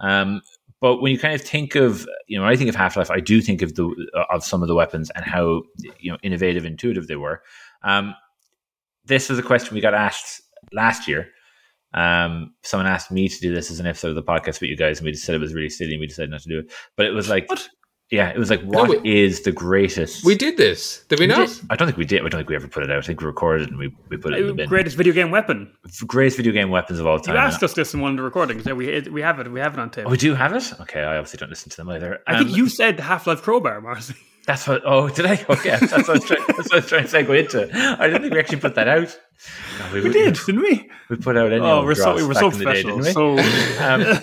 [0.00, 0.42] Um,
[0.80, 3.20] but when you kind of think of you know I think of Half Life, I
[3.20, 3.86] do think of the
[4.30, 5.62] of some of the weapons and how
[5.98, 7.42] you know innovative, intuitive they were.
[7.82, 8.14] Um,
[9.06, 10.42] this was a question we got asked
[10.72, 11.28] last year.
[11.94, 14.76] Um, someone asked me to do this as an episode of the podcast with you
[14.76, 16.58] guys, and we just said it was really silly, and we decided not to do
[16.58, 16.72] it.
[16.96, 17.68] But it was like, What?
[18.10, 20.24] Yeah, it was like, what is we- the greatest?
[20.24, 21.48] We did this, did we, We not?
[21.48, 22.20] did- I don't think we did.
[22.20, 22.98] I don't think we ever put it out.
[22.98, 24.68] I think we recorded it and we, we put it in the bin.
[24.68, 25.72] Greatest video game weapon.
[26.06, 27.34] Greatest video game weapons of all time.
[27.34, 28.66] You asked us this in one of the recordings.
[28.66, 29.50] Yeah, we we have it.
[29.50, 30.06] We have it on tape.
[30.06, 30.72] Oh, we do have it.
[30.82, 32.20] Okay, I obviously don't listen to them either.
[32.26, 34.14] I think Um, you said Half Life Crowbar, Marcy.
[34.46, 34.82] That's what.
[34.84, 35.42] Oh, did I?
[35.48, 35.78] Oh, yeah.
[35.78, 37.98] That's what I was trying, that's what I was trying to segue into.
[37.98, 39.18] I didn't think we actually put that out.
[39.78, 40.90] No, We did, didn't we?
[41.08, 41.62] We put out any.
[41.64, 42.98] Oh, we're so we were back so in the day, special.
[42.98, 43.12] we?
[43.12, 43.38] So
[43.82, 44.20] Um,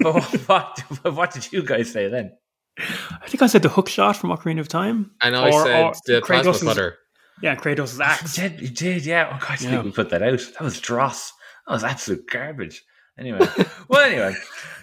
[0.48, 2.32] but what, what did you guys say then?
[2.78, 5.10] I think I said the hook shot from Ocarina of Time.
[5.22, 6.98] And I Or- I said or the plasma Kratos' cutter.
[7.42, 8.34] Yeah, Kratos' You axe.
[8.36, 9.28] did, you did, yeah.
[9.32, 9.70] Oh, God, I Yeah.
[9.70, 10.38] think we put that out.
[10.38, 11.32] That was dross.
[11.66, 12.82] That was absolute garbage.
[13.18, 13.40] Anyway,
[13.88, 14.34] well, anyway,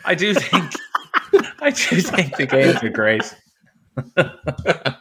[0.05, 0.71] I do think,
[1.61, 3.35] I do think the games are great.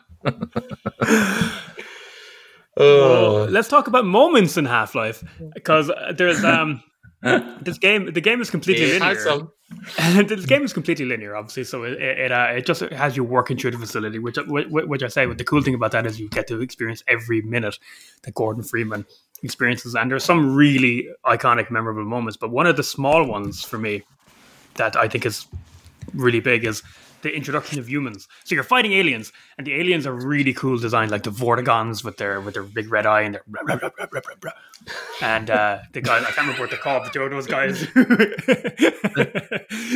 [2.76, 5.22] Oh, Let's talk about moments in Half Life
[5.55, 6.82] because there's um
[7.61, 8.12] this game.
[8.12, 9.49] The game is completely it linear.
[10.27, 11.64] This game is completely linear, obviously.
[11.64, 15.03] So it it, uh, it just has you working through the facility, which which, which
[15.03, 15.27] I say.
[15.27, 17.79] But the cool thing about that is you get to experience every minute
[18.23, 19.07] that Gordon Freeman
[19.43, 22.37] experiences, and there's some really iconic, memorable moments.
[22.37, 24.03] But one of the small ones for me
[24.75, 25.47] that I think is
[26.14, 26.83] really big is
[27.23, 28.29] the introduction of humans.
[28.45, 32.16] So you're fighting aliens, and the aliens are really cool designed, like the Vortigaunts with
[32.16, 34.53] their with their big red eye and their rah, rah, rah,
[35.20, 37.81] and uh, the guys I can't remember what they're called, but you know those guys.
[37.95, 38.01] Do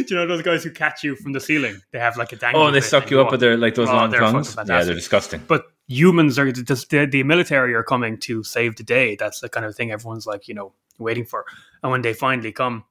[0.08, 1.80] you know those guys who catch you from the ceiling?
[1.92, 2.62] They have like a dangle.
[2.62, 4.56] Oh, and they suck you up with their like those Oh, long tongues.
[4.56, 5.42] Yeah, they're disgusting.
[5.46, 9.16] But humans are just the, the military are coming to save the day.
[9.16, 11.44] That's the kind of thing everyone's like, you know, waiting for.
[11.82, 12.84] And when they finally come,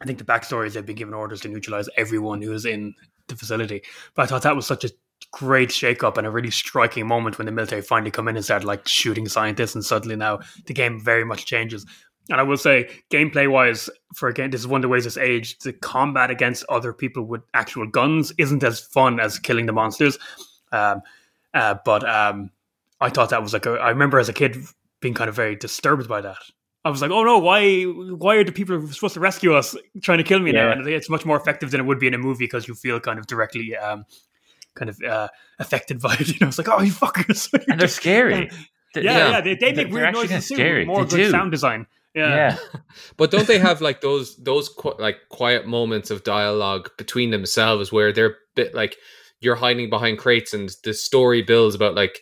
[0.00, 2.94] I think the backstory is they've been given orders to neutralize everyone who is in
[3.28, 3.82] the facility.
[4.14, 4.90] But I thought that was such a
[5.32, 8.64] great shake-up and a really striking moment when the military finally come in and start
[8.64, 11.86] like shooting scientists and suddenly now the game very much changes.
[12.30, 15.18] And I will say, gameplay wise, for again, this is one of the ways it's
[15.18, 15.62] aged.
[15.62, 20.18] The combat against other people with actual guns isn't as fun as killing the monsters.
[20.72, 21.02] Um,
[21.52, 22.50] uh, but um,
[23.00, 24.56] I thought that was like a, I remember as a kid
[25.00, 26.38] being kind of very disturbed by that.
[26.84, 29.54] I was like, oh no, why why are the people who are supposed to rescue
[29.54, 30.70] us trying to kill me now?
[30.70, 33.00] And it's much more effective than it would be in a movie because you feel
[33.00, 34.04] kind of directly um,
[34.74, 35.28] kind of uh,
[35.58, 36.28] affected by it.
[36.32, 37.52] You know, it's like, oh, you fuckers.
[37.68, 38.50] and they're scary.
[38.94, 39.40] yeah, yeah, yeah.
[39.40, 40.54] they, they make They're weird noises too.
[40.56, 40.84] scary.
[40.84, 41.30] More They good do.
[41.30, 41.86] sound design.
[42.14, 42.34] Yeah.
[42.34, 42.80] Yeah.
[43.16, 47.90] But don't they have like those those qu- like quiet moments of dialogue between themselves
[47.92, 48.96] where they're bit like
[49.40, 52.20] you're hiding behind crates and the story builds about like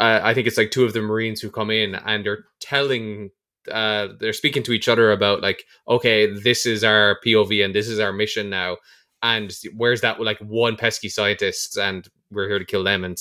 [0.00, 3.30] uh, I think it's like two of the Marines who come in and they're telling
[3.70, 7.88] uh, they're speaking to each other about like, okay, this is our POV and this
[7.88, 8.76] is our mission now.
[9.22, 13.18] And where's that like one pesky scientist and we're here to kill them and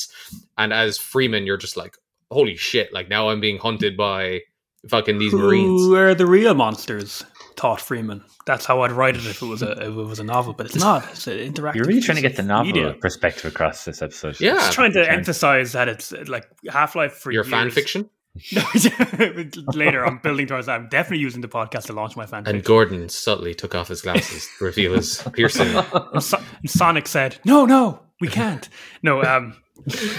[0.58, 1.96] and as Freeman, you're just like,
[2.30, 4.42] holy shit, like now I'm being hunted by
[4.90, 5.82] fucking these Marines.
[5.82, 7.24] Who are the real monsters?
[7.56, 8.24] Thought Freeman.
[8.46, 10.68] That's how I'd write it if it was a if it was a novel, but
[10.68, 11.04] it's not.
[11.10, 11.76] It's an interactive.
[11.76, 12.94] You're really trying to get the novel media.
[13.02, 14.40] perspective across this episode.
[14.40, 14.54] Yeah.
[14.54, 17.52] Just trying to Trying- emphasize that it's like Half Life for Your years.
[17.52, 18.10] fan fiction?
[19.74, 20.80] Later, I'm building towards that.
[20.80, 22.62] I'm definitely using the podcast to launch my fan And fiction.
[22.64, 25.76] Gordon subtly took off his glasses to reveal his piercing.
[25.76, 28.68] And So- and Sonic said, "No, no, we can't."
[29.04, 29.56] No, um,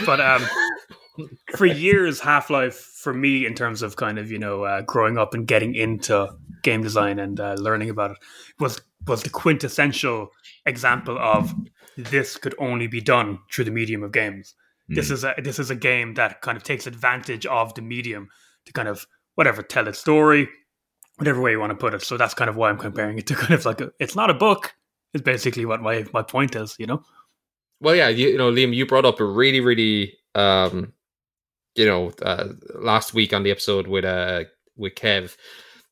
[0.07, 0.43] but um,
[1.57, 5.19] for years, Half Life for me, in terms of kind of you know uh, growing
[5.19, 6.29] up and getting into
[6.63, 8.17] game design and uh, learning about it,
[8.59, 10.29] was was the quintessential
[10.67, 11.55] example of
[11.97, 14.55] this could only be done through the medium of games.
[14.89, 18.29] This is a this is a game that kind of takes advantage of the medium
[18.67, 20.49] to kind of whatever tell its story,
[21.17, 22.03] whatever way you want to put it.
[22.03, 24.31] So that's kind of why I'm comparing it to kind of like a, it's not
[24.31, 24.75] a book.
[25.15, 26.77] Is basically what my my point is.
[26.79, 27.03] You know.
[27.81, 30.93] Well, yeah, you, you know, Liam, you brought up a really, really, um,
[31.77, 34.45] you know, uh, last week on the episode with uh
[34.77, 35.37] with Kev,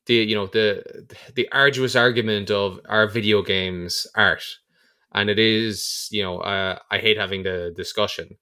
[0.07, 4.45] the you know the the arduous argument of are video games art,
[5.13, 8.37] and it is you know uh, I hate having the discussion,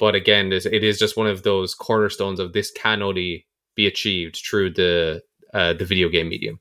[0.00, 3.46] but again, this it is just one of those cornerstones of this can only
[3.76, 5.22] be achieved through the
[5.54, 6.58] uh, the video game medium.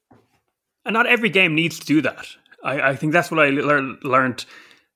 [0.86, 2.26] and not every game needs to do that.
[2.64, 4.46] I, I think that's what I lear- learned.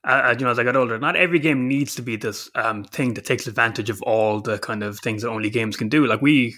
[0.03, 2.83] Uh, you know, as I got older, not every game needs to be this um,
[2.83, 6.05] thing that takes advantage of all the kind of things that only games can do.
[6.05, 6.55] Like we,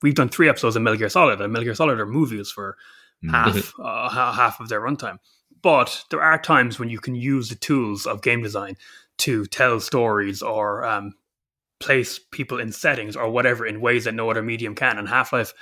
[0.00, 2.76] we've done three episodes of Metal Gear Solid, and Metal Gear Solid are movies for
[3.28, 5.18] half uh, half of their runtime.
[5.60, 8.76] But there are times when you can use the tools of game design
[9.18, 11.14] to tell stories or um,
[11.84, 14.98] place people in settings or whatever in ways that no other medium can.
[14.98, 15.52] And Half Life,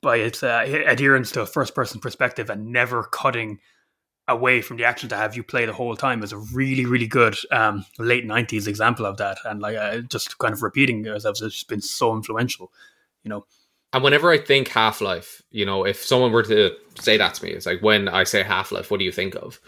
[0.00, 3.60] by its uh, adherence to a first person perspective and never cutting
[4.26, 7.06] away from the action to have you play the whole time, is a really, really
[7.06, 9.38] good um, late 90s example of that.
[9.44, 12.72] And like uh, just kind of repeating ourselves, it's just been so influential,
[13.22, 13.44] you know.
[13.92, 17.44] And whenever I think Half Life, you know, if someone were to say that to
[17.44, 19.60] me, it's like when I say Half Life, what do you think of?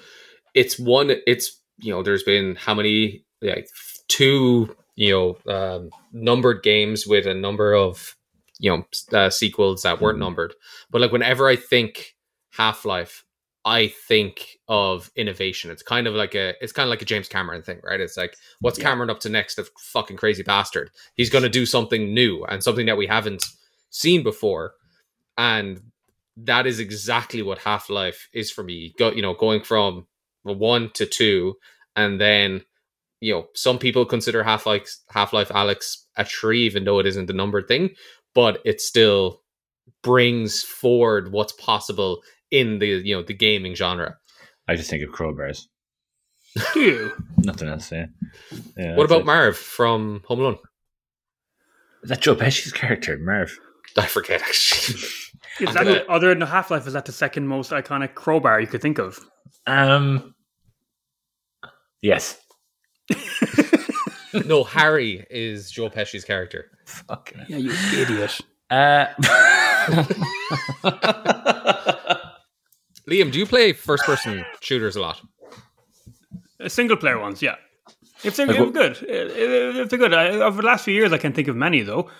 [0.54, 1.12] It's one.
[1.26, 3.68] It's you know, there's been how many like
[4.08, 8.16] two you know um, numbered games with a number of
[8.58, 10.54] you know uh, sequels that weren't numbered.
[10.90, 12.14] But like whenever I think
[12.50, 13.24] Half Life,
[13.64, 15.70] I think of innovation.
[15.70, 18.00] It's kind of like a it's kind of like a James Cameron thing, right?
[18.00, 18.84] It's like what's Yeah.
[18.84, 19.58] Cameron up to next?
[19.58, 20.90] A fucking crazy bastard.
[21.14, 23.44] He's going to do something new and something that we haven't
[23.90, 24.74] seen before,
[25.36, 25.80] and
[26.36, 28.94] that is exactly what Half Life is for me.
[28.98, 30.06] Go, you know, going from
[30.42, 31.54] one to two,
[31.96, 32.62] and then
[33.20, 37.06] you know, some people consider Half Life Half Life Alyx a tree, even though it
[37.06, 37.90] isn't the numbered thing,
[38.34, 39.42] but it still
[40.02, 44.16] brings forward what's possible in the you know the gaming genre.
[44.68, 45.66] I just think of crowbars.
[46.74, 47.12] Do you?
[47.38, 47.92] Nothing else.
[47.92, 48.06] Yeah.
[48.76, 49.26] yeah what about it.
[49.26, 50.58] Marv from Home Alone?
[52.02, 53.56] Is that Joe Pesci's character, Marv?
[53.96, 55.00] I forget actually.
[55.60, 56.86] Is that the, other than Half Life?
[56.86, 59.20] Is that the second most iconic crowbar you could think of?
[59.66, 60.34] Um.
[62.00, 62.38] Yes.
[64.46, 66.70] No, Harry is Joe Pesci's character.
[66.86, 67.40] Fucking.
[67.48, 68.38] Yeah, you idiot.
[68.70, 69.06] Uh,
[73.08, 75.20] Liam, do you play first person shooters a lot?
[76.62, 77.56] Uh, Single player ones, yeah.
[78.22, 79.06] If they're, Like good, Uh,
[79.82, 80.12] if they're good.
[80.14, 82.10] I, over the last few years, I can't think of many though.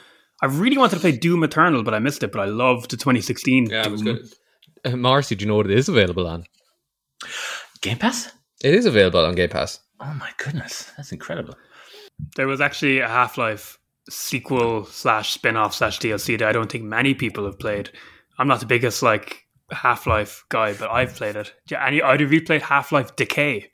[0.43, 2.33] I really wanted to play Doom Eternal, but I missed it.
[2.33, 3.93] But I loved the 2016 Yeah, it Doom.
[3.93, 4.27] was good.
[4.85, 6.45] Uh, Marcy, do you know what it is available on?
[7.83, 8.33] Game Pass.
[8.65, 9.79] It is available on Game Pass.
[10.01, 11.55] Oh my goodness, that's incredible.
[12.37, 13.79] There was actually a Half Life
[14.09, 17.91] sequel slash spin off slash DLC that I don't think many people have played.
[18.39, 21.53] I'm not the biggest like Half Life guy, but I've played it.
[21.71, 23.71] Yeah, any either of you played Half Life Decay?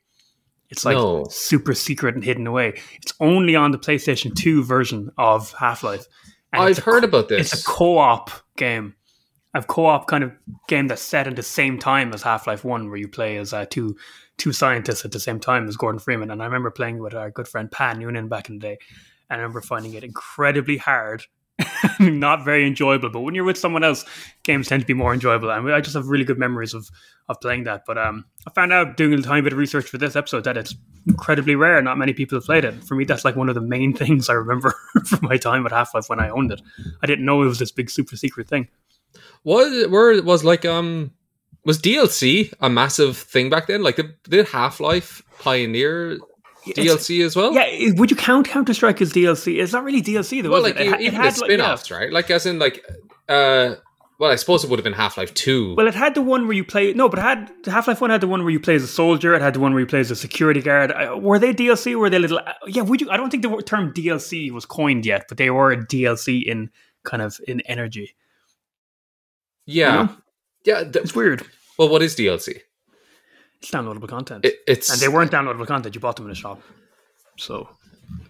[0.68, 1.26] It's like No.
[1.30, 2.80] super secret and hidden away.
[3.00, 6.06] It's only on the PlayStation 2 version of Half Life.
[6.52, 7.52] I've heard about this.
[7.52, 8.94] It's a co-op game.
[9.56, 10.32] A co-op kind of
[10.68, 13.64] game that's set at the same time as Half-Life One, where you play as uh,
[13.68, 13.96] two
[14.36, 16.30] two scientists at the same time as Gordon Freeman.
[16.30, 18.78] And I remember playing with our good friend Pan Noonan back in the day.
[19.30, 21.24] And I remember finding it incredibly hard,
[22.00, 23.08] not very enjoyable.
[23.08, 24.04] But when you're with someone else,
[24.42, 25.50] games tend to be more enjoyable.
[25.50, 26.90] And I just have really good memories of
[27.28, 27.84] of playing that.
[27.86, 30.56] But um, I found out doing a tiny bit of research for this episode that
[30.56, 30.74] it's
[31.06, 31.80] incredibly rare.
[31.82, 32.84] Not many people have played it.
[32.84, 34.74] For me, that's like one of the main things I remember
[35.06, 36.60] from my time at Half Life when I owned it.
[37.02, 38.68] I didn't know it was this big super secret thing.
[39.46, 41.12] Was where was like um
[41.64, 43.80] was DLC a massive thing back then?
[43.80, 46.18] Like did, Half Life pioneer
[46.66, 47.52] DLC as well.
[47.52, 49.62] Yeah, would you count Counter Strike as DLC?
[49.62, 50.50] It's not really DLC though.
[50.50, 50.88] well, like it?
[50.88, 51.56] It it even had, the like, yeah.
[51.58, 52.12] spin-offs, right?
[52.12, 52.84] Like as in like,
[53.28, 53.76] uh,
[54.18, 55.76] well, I suppose it would have been Half Life Two.
[55.76, 56.92] Well, it had the one where you play.
[56.92, 58.88] No, but it had Half Life One had the one where you play as a
[58.88, 59.32] soldier.
[59.32, 60.90] It had the one where you play as a security guard.
[60.90, 61.94] Uh, Were they DLC?
[61.94, 62.40] Were they little?
[62.40, 63.10] Uh, yeah, would you?
[63.10, 66.70] I don't think the term DLC was coined yet, but they were a DLC in
[67.04, 68.16] kind of in energy.
[69.66, 70.16] Yeah, you know?
[70.64, 70.82] yeah.
[70.84, 71.42] th- It's weird.
[71.78, 72.60] well, what is DLC?
[73.60, 75.94] It's downloadable content, It, it's and they weren't downloadable content.
[75.94, 76.60] You bought them in a shop.
[77.38, 77.68] So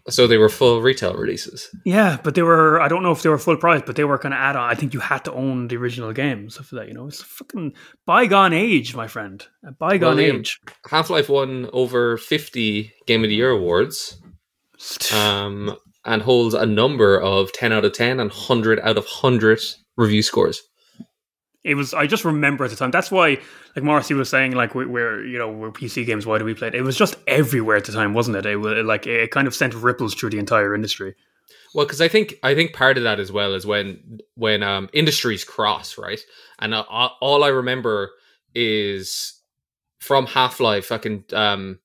[0.08, 1.68] so they were full retail releases.
[1.84, 2.80] yeah, but they were.
[2.80, 4.70] I don't know if they were full price, but they were kind of add on.
[4.70, 6.88] I think you had to own the original game, stuff like that.
[6.88, 7.74] You know, it's a fucking
[8.06, 9.44] bygone age, my friend.
[9.66, 10.60] A bygone Well, age.
[10.88, 14.16] Half Life won over fifty Game of the Year awards,
[15.14, 19.60] um, and holds a number of ten out of ten and hundred out of hundred
[19.96, 20.62] review scores.
[21.66, 22.90] It was I just remember at the time.
[22.90, 23.38] That's why,
[23.74, 26.24] like Marcy was saying, like we- we're you know we're PC games.
[26.26, 26.74] Why do we play it?
[26.74, 28.46] It was just everywhere at the time, wasn't it?
[28.46, 31.14] It was like it kind of sent ripples through the entire industry.
[31.74, 34.88] Well, because I think I think part of that as well is when when um,
[34.92, 36.20] industries cross, right?
[36.58, 38.12] And uh, all I remember
[38.54, 39.40] is
[40.00, 40.86] from Half Life.
[40.86, 41.78] Fucking um,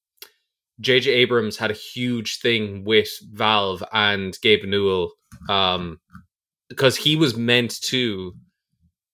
[0.79, 1.11] J.J.
[1.11, 5.11] Abrams had a huge thing with Valve and Gabe Newell,
[5.49, 5.99] um,
[6.69, 8.33] because he was meant to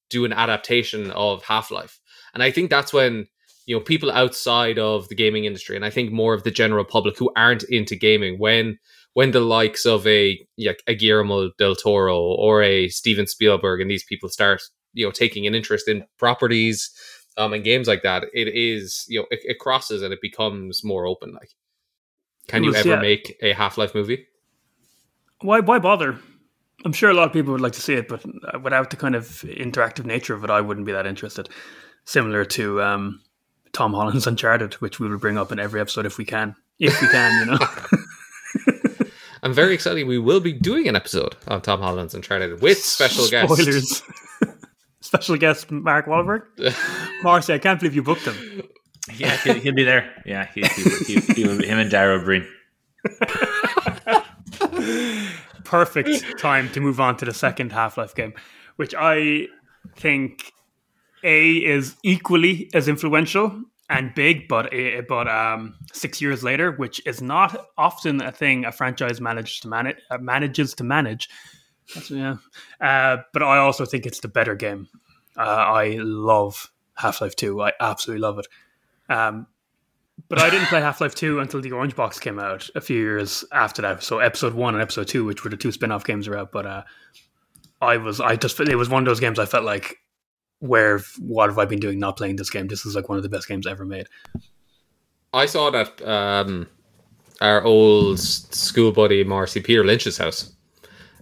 [0.10, 2.00] do an adaptation of Half Life,
[2.34, 3.28] and I think that's when
[3.66, 6.86] you know people outside of the gaming industry, and I think more of the general
[6.86, 8.80] public who aren't into gaming, when
[9.14, 13.90] when the likes of a yeah, a Guillermo del Toro or a Steven Spielberg and
[13.90, 14.62] these people start
[14.94, 16.92] you know taking an interest in properties
[17.38, 20.84] um and games like that, it is you know it, it crosses and it becomes
[20.84, 21.34] more open.
[21.34, 21.50] Like,
[22.48, 23.00] can It you ever yeah.
[23.02, 24.28] make a Half Life movie?
[25.42, 26.20] Why why bother?
[26.86, 28.24] I'm sure a lot of people would like to see it, but
[28.62, 31.50] without the kind of interactive nature of it, I wouldn't be that interested.
[32.06, 33.22] Similar to um,
[33.74, 37.02] Tom Holland's Uncharted, which we will bring up in every episode if we can, if
[37.02, 39.06] we can, you know.
[39.44, 40.06] I'm very excited.
[40.08, 43.56] We will be doing an episode of Tom Holland's Uncharted with special guests.
[43.62, 44.04] Spoilers.
[45.00, 46.42] Special guest Mark Wahlberg.
[47.24, 48.64] Marcy, I can't believe you booked him.
[49.16, 50.12] Yeah, he'll, he'll be there.
[50.26, 52.46] Yeah, he, he, he, he, will- him and Darrow Breen.
[55.68, 58.34] Perfect time to move on to the second Half Life game,
[58.78, 59.48] which I
[59.96, 60.54] think
[61.24, 67.06] A is equally as influential and big, but eh, but um, six years later, which
[67.06, 71.30] is not often a thing a franchise manages to manage uh, manages to manage.
[71.94, 72.38] That's, yeah,
[72.82, 74.88] uh, but I also think it's the better game.
[75.38, 77.62] Uh, I love Half Life Two.
[77.62, 78.48] I absolutely love it.
[79.10, 79.48] Um,
[80.30, 82.98] but I didn't play Half Life 2 until the Orange Box came out a few
[82.98, 84.04] years after that.
[84.04, 86.52] So episode 1 and episode 2, which were the two spin off games, are out.
[86.52, 86.84] But uh,
[87.82, 89.98] I was, I just, it was one of those games I felt like,
[90.60, 92.68] where, what have I been doing not playing this game?
[92.68, 94.08] This is like one of the best games ever made.
[95.34, 96.68] I saw that um,
[97.42, 100.54] our old school buddy Marcy Peter Lynch's house.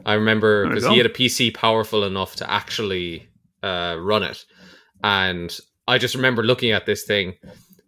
[0.05, 3.27] I remember because he had a PC powerful enough to actually
[3.63, 4.45] uh, run it,
[5.03, 7.33] and I just remember looking at this thing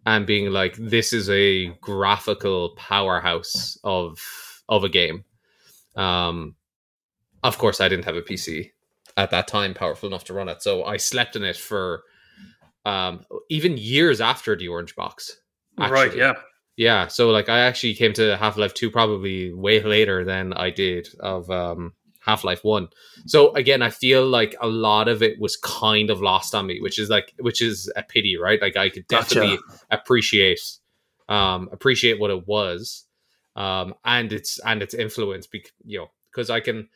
[0.08, 5.26] and being like, "This is a graphical powerhouse of of a game."
[5.97, 6.55] Um,
[7.43, 8.72] of course, I didn't have a PC
[9.18, 12.03] at that time powerful enough to run it, so I slept in it for
[12.86, 15.41] um, even years after the Orange Box.
[15.78, 16.34] Right, yeah.
[16.78, 20.70] Yeah, so like I actually came to Half Life Two probably way later than I
[20.70, 21.93] did of um,
[22.28, 22.90] Half Life One.
[23.26, 26.82] So again, I feel like a lot of it was kind of lost on me,
[26.82, 28.62] which is like which is a pity, right?
[28.62, 29.36] Like I could Gotcha.
[29.36, 29.60] definitely
[29.90, 30.60] appreciate
[31.30, 33.06] um, appreciate what it was
[33.56, 36.90] um, and its and its influence, bec- you know, because I can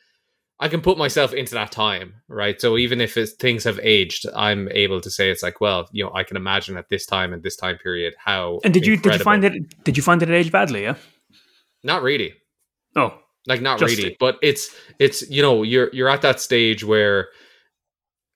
[0.60, 2.60] I can put myself into that time, right?
[2.60, 6.04] So even if it's, things have aged, I'm able to say it's like, well, you
[6.04, 8.60] know, I can imagine at this time and this time period how.
[8.62, 10.84] And did you, did you find it, did you find it aged badly?
[10.84, 10.94] Yeah.
[11.82, 12.34] Not really.
[12.94, 16.84] Oh, like not Just- really but it's it's you know you're you're at that stage
[16.84, 17.28] where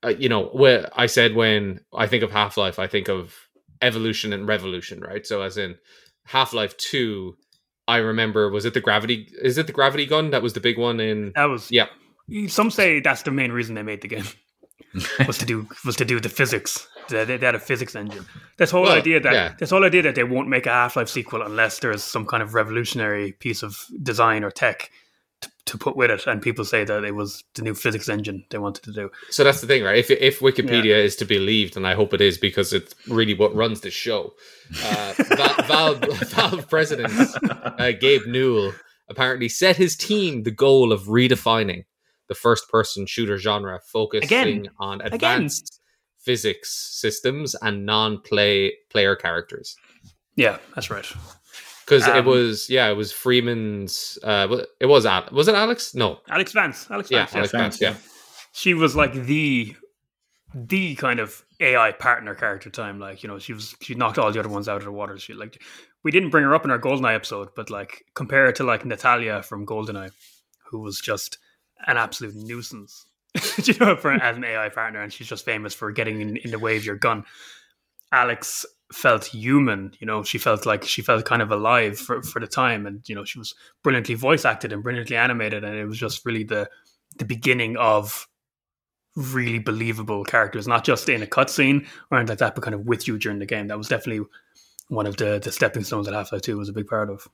[0.04, 3.34] uh, you know where i said when i think of half-life i think of
[3.82, 5.76] evolution and revolution right so as in
[6.24, 7.36] half-life 2
[7.88, 10.78] i remember was it the gravity is it the gravity gun that was the big
[10.78, 11.86] one in that was, yeah
[12.48, 14.24] some say that's the main reason they made the game.
[15.26, 16.86] Was to do was to do the physics.
[17.08, 18.26] They, they had a physics engine.
[18.56, 19.54] This whole Well, idea that yeah.
[19.58, 22.42] this whole idea that they won't make a Half Life sequel unless there's some kind
[22.42, 24.90] of revolutionary piece of design or tech
[25.42, 28.44] to, to put with it, and people say that it was the new physics engine
[28.50, 29.10] they wanted to do.
[29.30, 32.14] so that's the thing right if if wikipedia is to be believed and i hope
[32.14, 34.32] it is because it's really what runs the show
[34.82, 37.12] uh, Va- valve, valve president
[37.50, 38.72] uh, Gabe Newell
[39.10, 41.84] apparently set his team the goal of redefining
[42.28, 44.68] the first person shooter genre, focusing Again.
[44.78, 45.14] on Again.
[45.14, 45.80] advanced
[46.18, 49.76] physics systems and non play player characters.
[50.34, 51.06] Yeah, that's right.
[51.84, 54.18] because it Um, was yeah, it was Freeman's.
[54.22, 55.94] Uh, it was Al- was it Alyx?
[55.94, 56.86] No, Alyx Vance.
[56.86, 57.48] Alyx yeah, Vance.
[57.48, 57.80] Alyx Vance.
[57.80, 57.94] Yeah,
[58.52, 59.74] she was like the
[60.54, 62.98] the kind of AI partner character time.
[62.98, 65.18] Like, you know, she was she knocked all the other ones out of the water.
[65.18, 65.62] She like
[66.02, 68.84] we didn't bring her up in our Goldeneye episode, but like compare it to like
[68.84, 70.10] Natalia from Goldeneye,
[70.70, 71.38] who was just
[71.86, 73.06] an absolute nuisance.
[73.64, 76.50] you know, for as an AI partner, and she's just famous for getting in, in
[76.50, 77.24] the way of your gun.
[78.12, 82.40] Alyx felt human, you know, she felt like she felt kind of alive for, for
[82.40, 85.86] the time and you know, she was brilliantly voice acted and brilliantly animated and it
[85.86, 86.68] was just really the
[87.18, 88.28] the beginning of
[89.16, 92.86] really believable characters, not just in a cutscene or anything like that, but kind of
[92.86, 93.68] with you during the game.
[93.68, 94.26] That was definitely
[94.88, 97.26] one of the the stepping stones that Half Life Two was a big part of.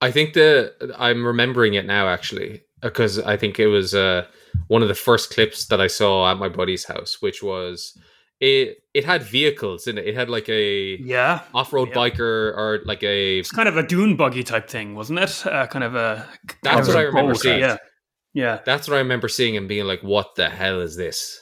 [0.00, 4.26] I think the I'm remembering it now actually because I think it was uh,
[4.68, 7.96] one of the first clips that I saw at my buddy's house, which was
[8.40, 8.78] it.
[8.94, 10.06] It had vehicles in it.
[10.06, 11.94] It had like a Yeah, off-road Yeah.
[11.94, 15.46] biker or like a it's kind of a dune buggy type thing, wasn't it?
[15.46, 16.28] Uh, kind of a
[16.62, 17.60] That's what I remember boat, seeing.
[17.60, 17.76] Yeah,
[18.34, 18.60] yeah.
[18.64, 21.38] That's what I remember seeing and being like, "What the hell is this?"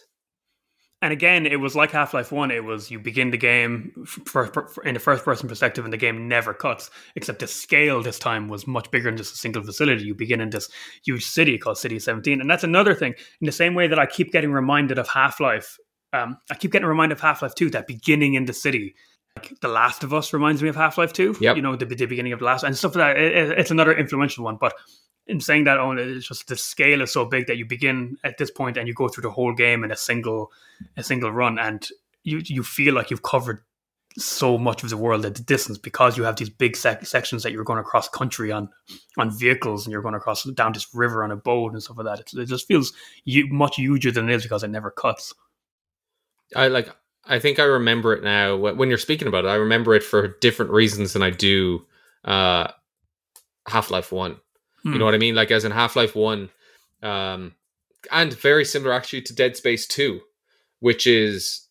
[1.02, 2.50] And again, it was like Half Life One.
[2.50, 5.92] It was you begin the game f- f- f- in the first person perspective, and
[5.92, 6.90] the game never cuts.
[7.16, 10.04] Except the scale this time was much bigger than just a single facility.
[10.04, 10.70] You begin in this
[11.04, 13.14] huge city called City Seventeen, and that's another thing.
[13.42, 15.76] In the same way that I keep getting reminded of Half Life,
[16.14, 17.68] um, I keep getting reminded of Half Life Two.
[17.70, 18.94] That beginning in the city,
[19.36, 21.36] like The Last of Us, reminds me of Half Life Two.
[21.42, 21.56] Yep.
[21.56, 23.22] You know, the, the beginning of the last and stuff like that.
[23.22, 24.72] It- it- it's another influential one, but
[25.26, 28.38] in saying that, Owen, it's just the scale is so big that you begin at
[28.38, 30.52] this point and you go through the whole game in a single
[30.96, 31.88] a single run, and
[32.22, 33.62] you you feel like you've covered
[34.18, 37.42] so much of the world at the distance because you have these big sec- sections
[37.42, 38.68] that you're going across country on
[39.18, 42.06] on vehicles and you're going across down this river on a boat and stuff like
[42.06, 42.20] that.
[42.20, 42.92] It, it just feels
[43.26, 45.34] much huger than it is because it never cuts.
[46.54, 46.88] I like.
[47.28, 48.56] I think I remember it now.
[48.56, 51.84] When you're speaking about it, I remember it for different reasons than I do
[52.24, 52.68] uh,
[53.66, 54.36] Half Life One.
[54.86, 54.98] You Hmm.
[54.98, 55.34] know what I mean?
[55.34, 56.50] Like as in Half Life One,
[57.02, 57.54] um,
[58.10, 60.20] and very similar actually to Dead Space Two,
[60.80, 61.68] which is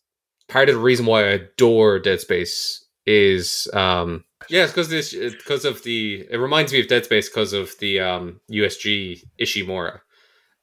[0.48, 2.84] part of the reason why I adore Dead Space.
[3.06, 6.26] Is um, yeah, it's because this because of the.
[6.30, 10.00] It reminds me of Dead Space because of the um, USG Ishimura,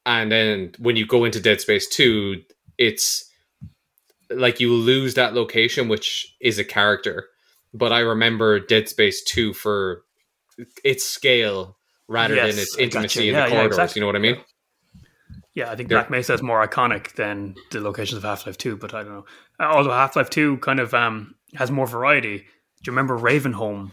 [0.06, 2.42] and then when you go into Dead Space Two,
[2.78, 3.30] it's
[4.30, 7.28] like you lose that location, which is a character.
[7.72, 10.02] But I remember Dead Space Two for
[10.84, 11.78] its scale
[12.08, 12.82] rather Yes, than its I gotcha.
[12.84, 13.76] intimacy in Yeah, the yeah, corridors.
[13.78, 13.98] exactly.
[13.98, 14.36] You know what I mean?
[15.54, 15.98] Yeah, I think Yeah.
[15.98, 19.12] Black Mesa is more iconic than the locations of Half Life Two, but I don't
[19.12, 19.24] know.
[19.60, 22.38] Uh, Although Half Life Two kind of um, has more variety.
[22.38, 22.44] Do
[22.86, 23.92] you remember Ravenholm?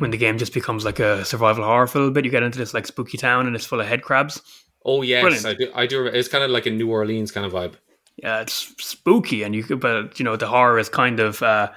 [0.00, 2.42] When the game just becomes like a survival horror for a little bit, you get
[2.42, 4.38] into this like spooky town and it's full of head crabs.
[4.84, 5.46] Oh yes, Brilliant.
[5.46, 5.70] I do.
[5.74, 5.96] I do.
[5.98, 7.72] remember- It's kind of like a New Orleans kind of vibe.
[8.18, 11.70] Yeah, it's spooky, and you could, but you know the horror is kind of uh,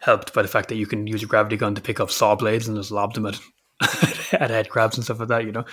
[0.00, 2.34] helped by the fact that you can use a gravity gun to pick up saw
[2.34, 3.40] blades and just lob them at
[4.32, 5.44] at head crabs and stuff like that.
[5.44, 5.64] You know,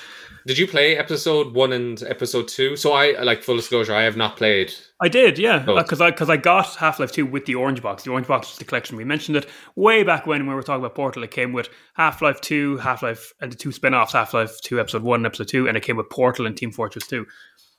[0.45, 2.76] Did you play episode one and episode two?
[2.76, 3.93] So I like full disclosure.
[3.93, 4.74] I have not played.
[4.99, 7.82] I did, yeah, because uh, I because I got Half Life Two with the orange
[7.82, 8.04] box.
[8.04, 8.97] The orange box is the collection.
[8.97, 11.24] We mentioned it way back when we were talking about Portal.
[11.24, 14.60] It came with Half Life Two, Half Life, and the two spin offs Half Life
[14.62, 17.26] Two, Episode One, and Episode Two, and it came with Portal and Team Fortress Two.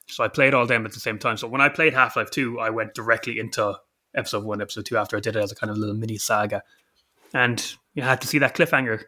[0.09, 1.37] So I played all them at the same time.
[1.37, 3.75] So when I played Half Life Two, I went directly into
[4.17, 6.63] Episode One, Episode Two after I did it as a kind of little mini saga,
[7.35, 9.03] and you had to see that cliffhanger.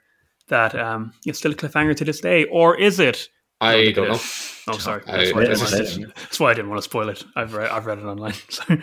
[0.49, 3.29] That um, it's still a cliffhanger to this day, or is it?
[3.61, 4.15] I think it don't know.
[4.15, 4.63] is.
[4.69, 5.03] Oh, sorry.
[5.07, 7.25] I- That's why I, didn't want to, that's why I didn't want to spoil it.
[7.35, 8.35] I've read, I've read it online.
[8.49, 8.81] Sorry.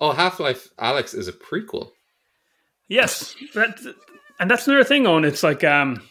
[0.00, 1.90] Oh, Half Life Alyx is a prequel.
[2.88, 3.78] Yes, that,
[4.40, 5.06] and that's another thing.
[5.06, 6.02] On it's like um,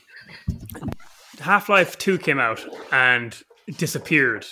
[1.39, 3.41] Half Life Two came out and
[3.78, 4.45] disappeared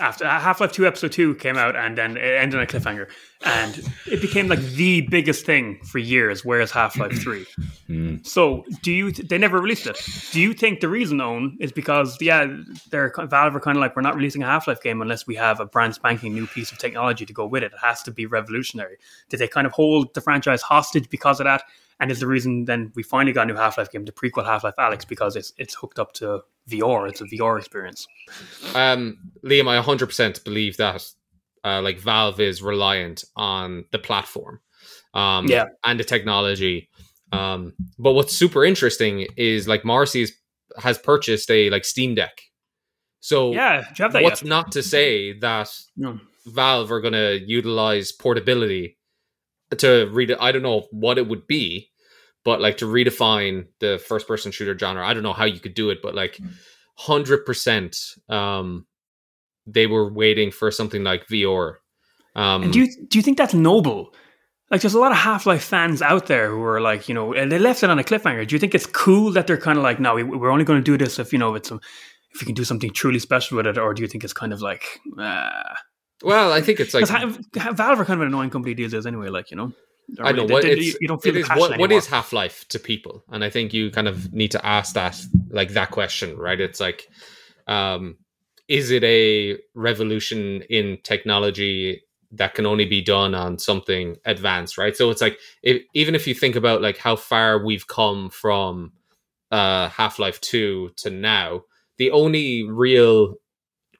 [0.00, 2.66] after uh, Half Life Two Episode Two came out, and then it ended on a
[2.66, 3.08] cliffhanger,
[3.44, 6.44] and it became like the biggest thing for years.
[6.44, 7.46] Whereas Half Life Three.
[7.86, 8.16] Hmm.
[8.22, 9.12] So, do you?
[9.12, 10.00] They never released it.
[10.32, 12.46] Do you think the reason, Owen, is because yeah,
[12.90, 15.34] they're Valve are kind of like we're not releasing a Half Life game unless we
[15.34, 17.72] have a brand spanking new piece of technology to go with it.
[17.72, 18.98] It has to be revolutionary.
[19.28, 21.62] Did they kind of hold the franchise hostage because of that?
[22.00, 24.44] And is the reason then we finally got a new Half Life game, the prequel
[24.44, 26.40] Half Life Alyx, because it's it's hooked up to
[26.70, 27.08] VR.
[27.08, 28.06] It's a VR experience.
[28.74, 31.04] Um, Liam, I 100% believe that
[31.64, 34.60] uh, like Valve is reliant on the platform,
[35.14, 35.66] um, Yeah.
[35.84, 36.88] and the technology.
[37.32, 40.32] Um, but what's super interesting is like Morrissey's
[40.80, 42.40] has purchased a like Steam Deck.
[43.20, 44.48] So Yeah, do you have that what's yet?
[44.48, 46.20] not to say that No.
[46.46, 48.96] Valve are going to utilize portability
[49.78, 50.30] to read.
[50.30, 50.38] it.
[50.40, 51.87] I don't know what it would be,
[52.48, 55.06] but like to redefine the first person shooter genre.
[55.06, 56.38] I don't know how you could do it, but like
[56.96, 57.94] hundred percent,
[58.28, 58.86] um,
[59.66, 61.74] they were waiting for something like VR.
[62.34, 64.14] Um, And do you do you think that's noble?
[64.70, 67.32] like there's a lot of Half Life fans out there who are like, you know,
[67.32, 68.46] and they left it on a cliffhanger.
[68.46, 70.78] Do you think it's cool that they're kind of like, no, we, we're only going
[70.78, 71.80] to do this if you know it's a,
[72.34, 74.52] if you can do something truly special with it, or do you think it's kind
[74.52, 74.84] of like,
[75.18, 75.74] uh,
[76.22, 77.06] Well, I think it's like
[77.54, 79.72] Valve are kind of an annoying company these days anyway, like you know.
[80.18, 82.32] I know what they- they- it's, you don't feel it is what, what is Half
[82.32, 85.90] Life to people, and I think you kind of need to ask that like that
[85.90, 86.60] question, right?
[86.60, 87.08] It's like,
[87.66, 88.16] um,
[88.68, 92.02] is it a revolution in technology
[92.32, 94.94] that can only be done on something advanced, right?
[94.96, 98.92] So it's like if, even if you think about like how far we've come from
[99.50, 101.62] uh, Half Life Two to now,
[101.96, 103.36] the only real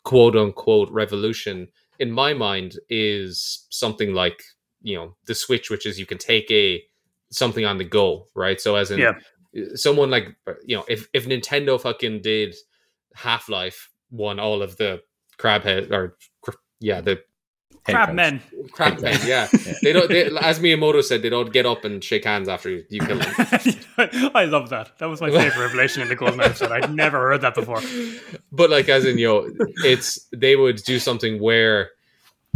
[0.05, 4.43] quote unquote revolution in my mind is something like
[4.83, 6.83] you know the switch which is you can take a
[7.31, 9.13] something on the go right so as in Yeah.
[9.75, 12.55] someone like you know if if nintendo fucking did
[13.15, 15.03] half-life won all of the
[15.37, 17.23] crab head or cr- yeah the
[17.85, 18.43] Crab men.
[18.73, 19.49] crab head yeah
[19.83, 22.85] they don't they, as miyamoto said they don't get up and shake hands after you,
[22.91, 23.35] you kill them
[24.35, 24.97] I love that.
[24.99, 26.71] That was my favorite revelation in the Golden episode.
[26.71, 27.81] I'd never heard that before.
[28.53, 29.51] but like as in you know
[29.85, 31.91] it's they would do something where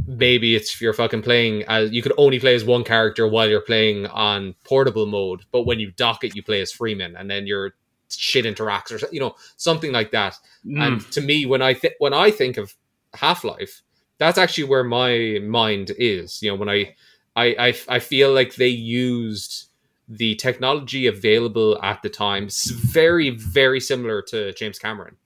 [0.06, 3.60] maybe it's you're fucking playing as you could only play as one character while you're
[3.60, 7.46] playing on portable mode but when you dock it you play as freeman and then
[7.46, 7.74] your
[8.08, 10.36] shit interacts or you know something like that
[10.66, 10.80] Mm.
[10.86, 12.74] and to me when i think when i think of
[13.14, 13.82] half-life
[14.18, 16.94] that's actually where my mind is you know when i
[17.34, 19.68] i i, I feel like they used
[20.08, 25.16] the technology available at the time very very similar to james cameron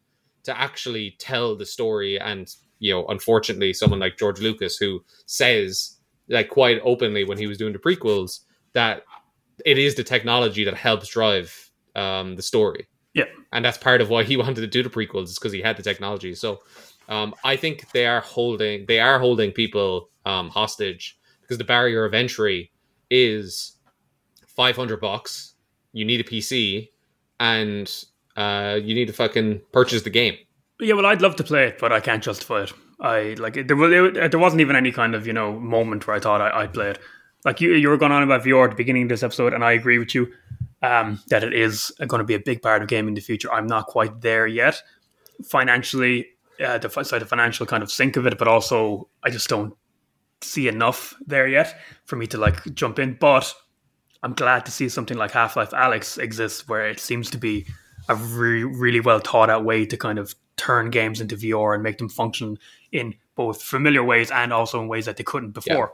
[0.45, 5.97] to actually tell the story and you know unfortunately someone like george lucas who says
[6.29, 8.41] like quite openly when he was doing the prequels
[8.73, 9.03] that
[9.65, 12.87] it is the technology that helps drive um, the story.
[13.15, 13.25] Yeah.
[13.53, 15.79] and that's part of why he wanted to do the prequels is because he had
[15.79, 16.35] the technology.
[16.35, 16.61] So
[17.09, 22.05] um, i think they are holding they are holding people um, hostage because the barrier
[22.05, 22.71] of entry
[23.11, 23.77] is
[24.47, 25.55] 500 bucks
[25.93, 26.89] you need a pc
[27.39, 28.05] and
[28.37, 30.37] uh, you need to fucking purchase the game
[30.81, 32.73] Yeah, well, I'd love to play it, but I can't justify it.
[33.01, 33.77] I like it, there.
[33.77, 33.91] was-
[34.31, 36.91] There, wasn't even any kind of you know moment where I thought I, I'd play
[36.91, 36.99] it.
[37.45, 39.65] Like you, you were going on about VR at the beginning of this episode, and
[39.65, 40.33] I agree with you
[40.83, 43.53] um, that it is going to be a big part of gaming in the future.
[43.53, 44.83] I'm not quite there yet
[45.45, 46.27] financially,
[46.65, 49.75] uh, the side of financial kind of sink of it, but also I just don't
[50.41, 53.17] see enough there yet for me to like jump in.
[53.21, 53.53] But
[54.23, 57.67] I'm glad to see something like Half Life Alyx exists, where it seems to be
[58.09, 61.83] a really, really well thought out way to kind of turn games into VR and
[61.83, 62.59] make them function
[62.93, 65.93] in both familiar ways and also in ways that they couldn't before.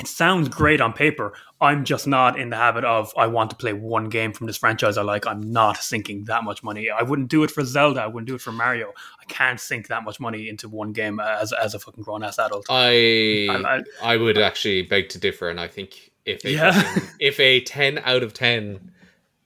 [0.00, 1.34] It sounds great on paper.
[1.60, 4.56] I'm just not in the habit of I want to play one game from this
[4.56, 5.26] franchise I like.
[5.26, 6.88] I'm not sinking that much money.
[6.90, 8.00] I wouldn't do it for Zelda.
[8.00, 8.92] I wouldn't do it for Mario.
[9.20, 12.38] I can't sink that much money into one game as as a fucking grown ass
[12.38, 12.66] adult.
[12.70, 13.82] I I-
[14.14, 16.98] I would actually beg to differ, and I think if a Yeah.
[17.20, 18.92] if a ten out of ten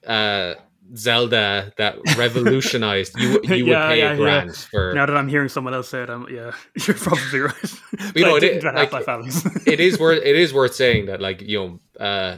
[0.07, 0.53] uh,
[0.95, 4.15] Zelda that revolutionized you you would Yeah, pay yeah, a yeah.
[4.15, 6.51] grand for Now that I'm hearing someone else say it, I'm, yeah,
[6.87, 7.73] you're probably right.
[8.15, 11.57] you know, it- like, Half-Life it is worth it is worth saying that like you
[11.97, 12.37] know uh,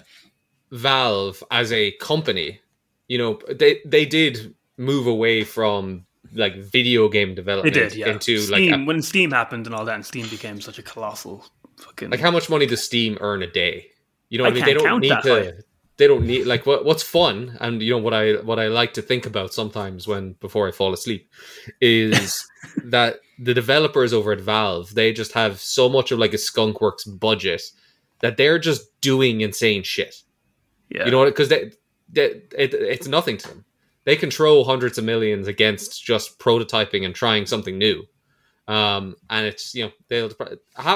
[0.71, 2.59] Valve as a company,
[3.07, 8.09] you know they they did move away from like video game development did, yeah.
[8.09, 10.83] into Steam, like a- when Steam happened and all that, and Steam became such a
[10.83, 11.43] colossal
[11.77, 12.09] fucking.
[12.11, 13.87] like how much money does Steam earn a day?
[14.29, 15.15] You know, what I I mean, they don't need to.
[15.33, 15.51] high.
[15.99, 18.93] They don't need like what what's fun, and you know what I what I like
[18.93, 21.29] to think about sometimes when before I fall asleep
[21.81, 22.43] is
[22.85, 27.03] that the developers over at Valve they just have so much of like a skunkworks
[27.19, 27.61] budget
[28.21, 30.15] that they're just doing insane shit.
[30.89, 31.05] yeah.
[31.05, 31.71] You know, because they,
[32.11, 32.25] they
[32.57, 33.65] it, it's nothing to them.
[34.05, 38.05] They control hundreds of millions against just prototyping and trying something new.
[38.67, 40.31] Um, and it's you know they'll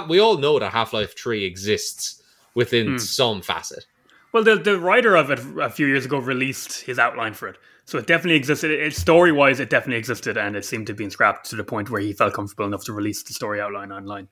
[0.07, 2.21] we all know that Half Life Three exists
[2.55, 2.97] within Hmm.
[2.97, 3.85] some facet.
[4.33, 7.57] Well, the the writer of it a few years ago released his outline for it,
[7.85, 8.71] so it definitely existed.
[8.71, 11.89] It, story wise, it definitely existed, and it seemed to be scrapped to the point
[11.91, 14.27] where he felt comfortable enough to release the story outline online.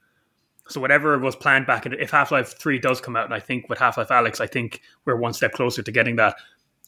[0.68, 3.39] So whatever was planned back, in, if Half Life Three does come out, and I
[3.39, 6.36] think with Half Life Alyx, I think we're one step closer to getting that.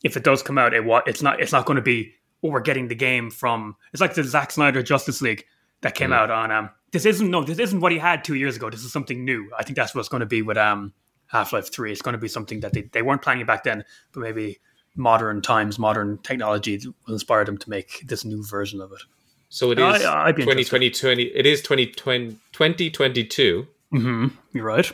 [0.03, 2.61] If it does come out, it it's not it's not going to be oh we're
[2.61, 3.75] getting the game from.
[3.93, 5.45] It's like the Zack Snyder Justice League
[5.81, 6.15] that came Mm.
[6.15, 6.51] out on.
[6.51, 8.71] Um, this isn't no, this isn't what he had two years ago.
[8.71, 9.51] This is something new.
[9.57, 10.93] I think that's what's going to be with um
[11.33, 11.91] Half Life Three.
[11.91, 14.59] It's going to be something that they, they weren't planning back then, but maybe
[14.95, 19.01] modern times, modern technology will inspire them to make this new version of it.
[19.49, 23.67] So it I- is I'd be 2020, 20, it is 2020, 2022.
[23.93, 24.27] Mm-hmm.
[24.53, 24.91] You're right.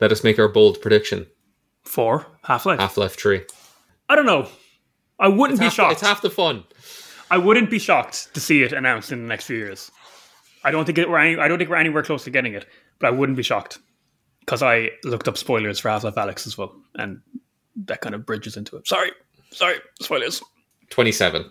[0.00, 1.26] Let us make our bold prediction.
[1.84, 3.42] For Half Life, Half Life Three.
[4.08, 4.48] I don't know.
[5.18, 5.92] I wouldn't It's be half, shocked.
[5.92, 6.64] it's half the fun.
[7.30, 9.90] I wouldn't be shocked to see it announced in the next few years.
[10.64, 12.66] I don't think it, we're any, I don't think we're anywhere close to getting it,
[12.98, 13.78] but I wouldn't be shocked
[14.46, 17.20] because I looked up spoilers for Half Life Alyx as well, and
[17.84, 18.86] that kind of bridges into it.
[18.86, 19.10] Sorry,
[19.50, 20.40] sorry, spoilers.
[20.90, 21.50] 27.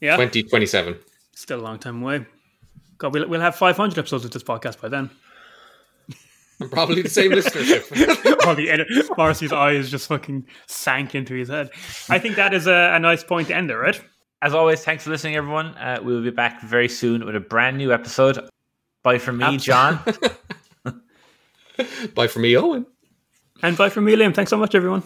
[0.00, 0.96] Yeah, 2027.
[1.34, 2.24] still a long time away.
[2.96, 5.10] God, we'll, we'll have 500 episodes of this podcast by then.
[6.70, 8.44] Probably the same listenership.
[8.46, 11.70] All the edit, Morrissey's eyes just fucking sank into his head.
[12.10, 13.98] I think that is a, a nice point to end there, right?
[14.42, 15.68] As always, thanks for listening, everyone.
[15.76, 18.38] Uh, we will be back very soon with a brand new episode.
[19.02, 20.00] Bye from me, John.
[22.14, 22.86] Bye from me, Owen.
[23.62, 24.34] And bye from me, Liam.
[24.34, 25.02] Thanks so much, everyone.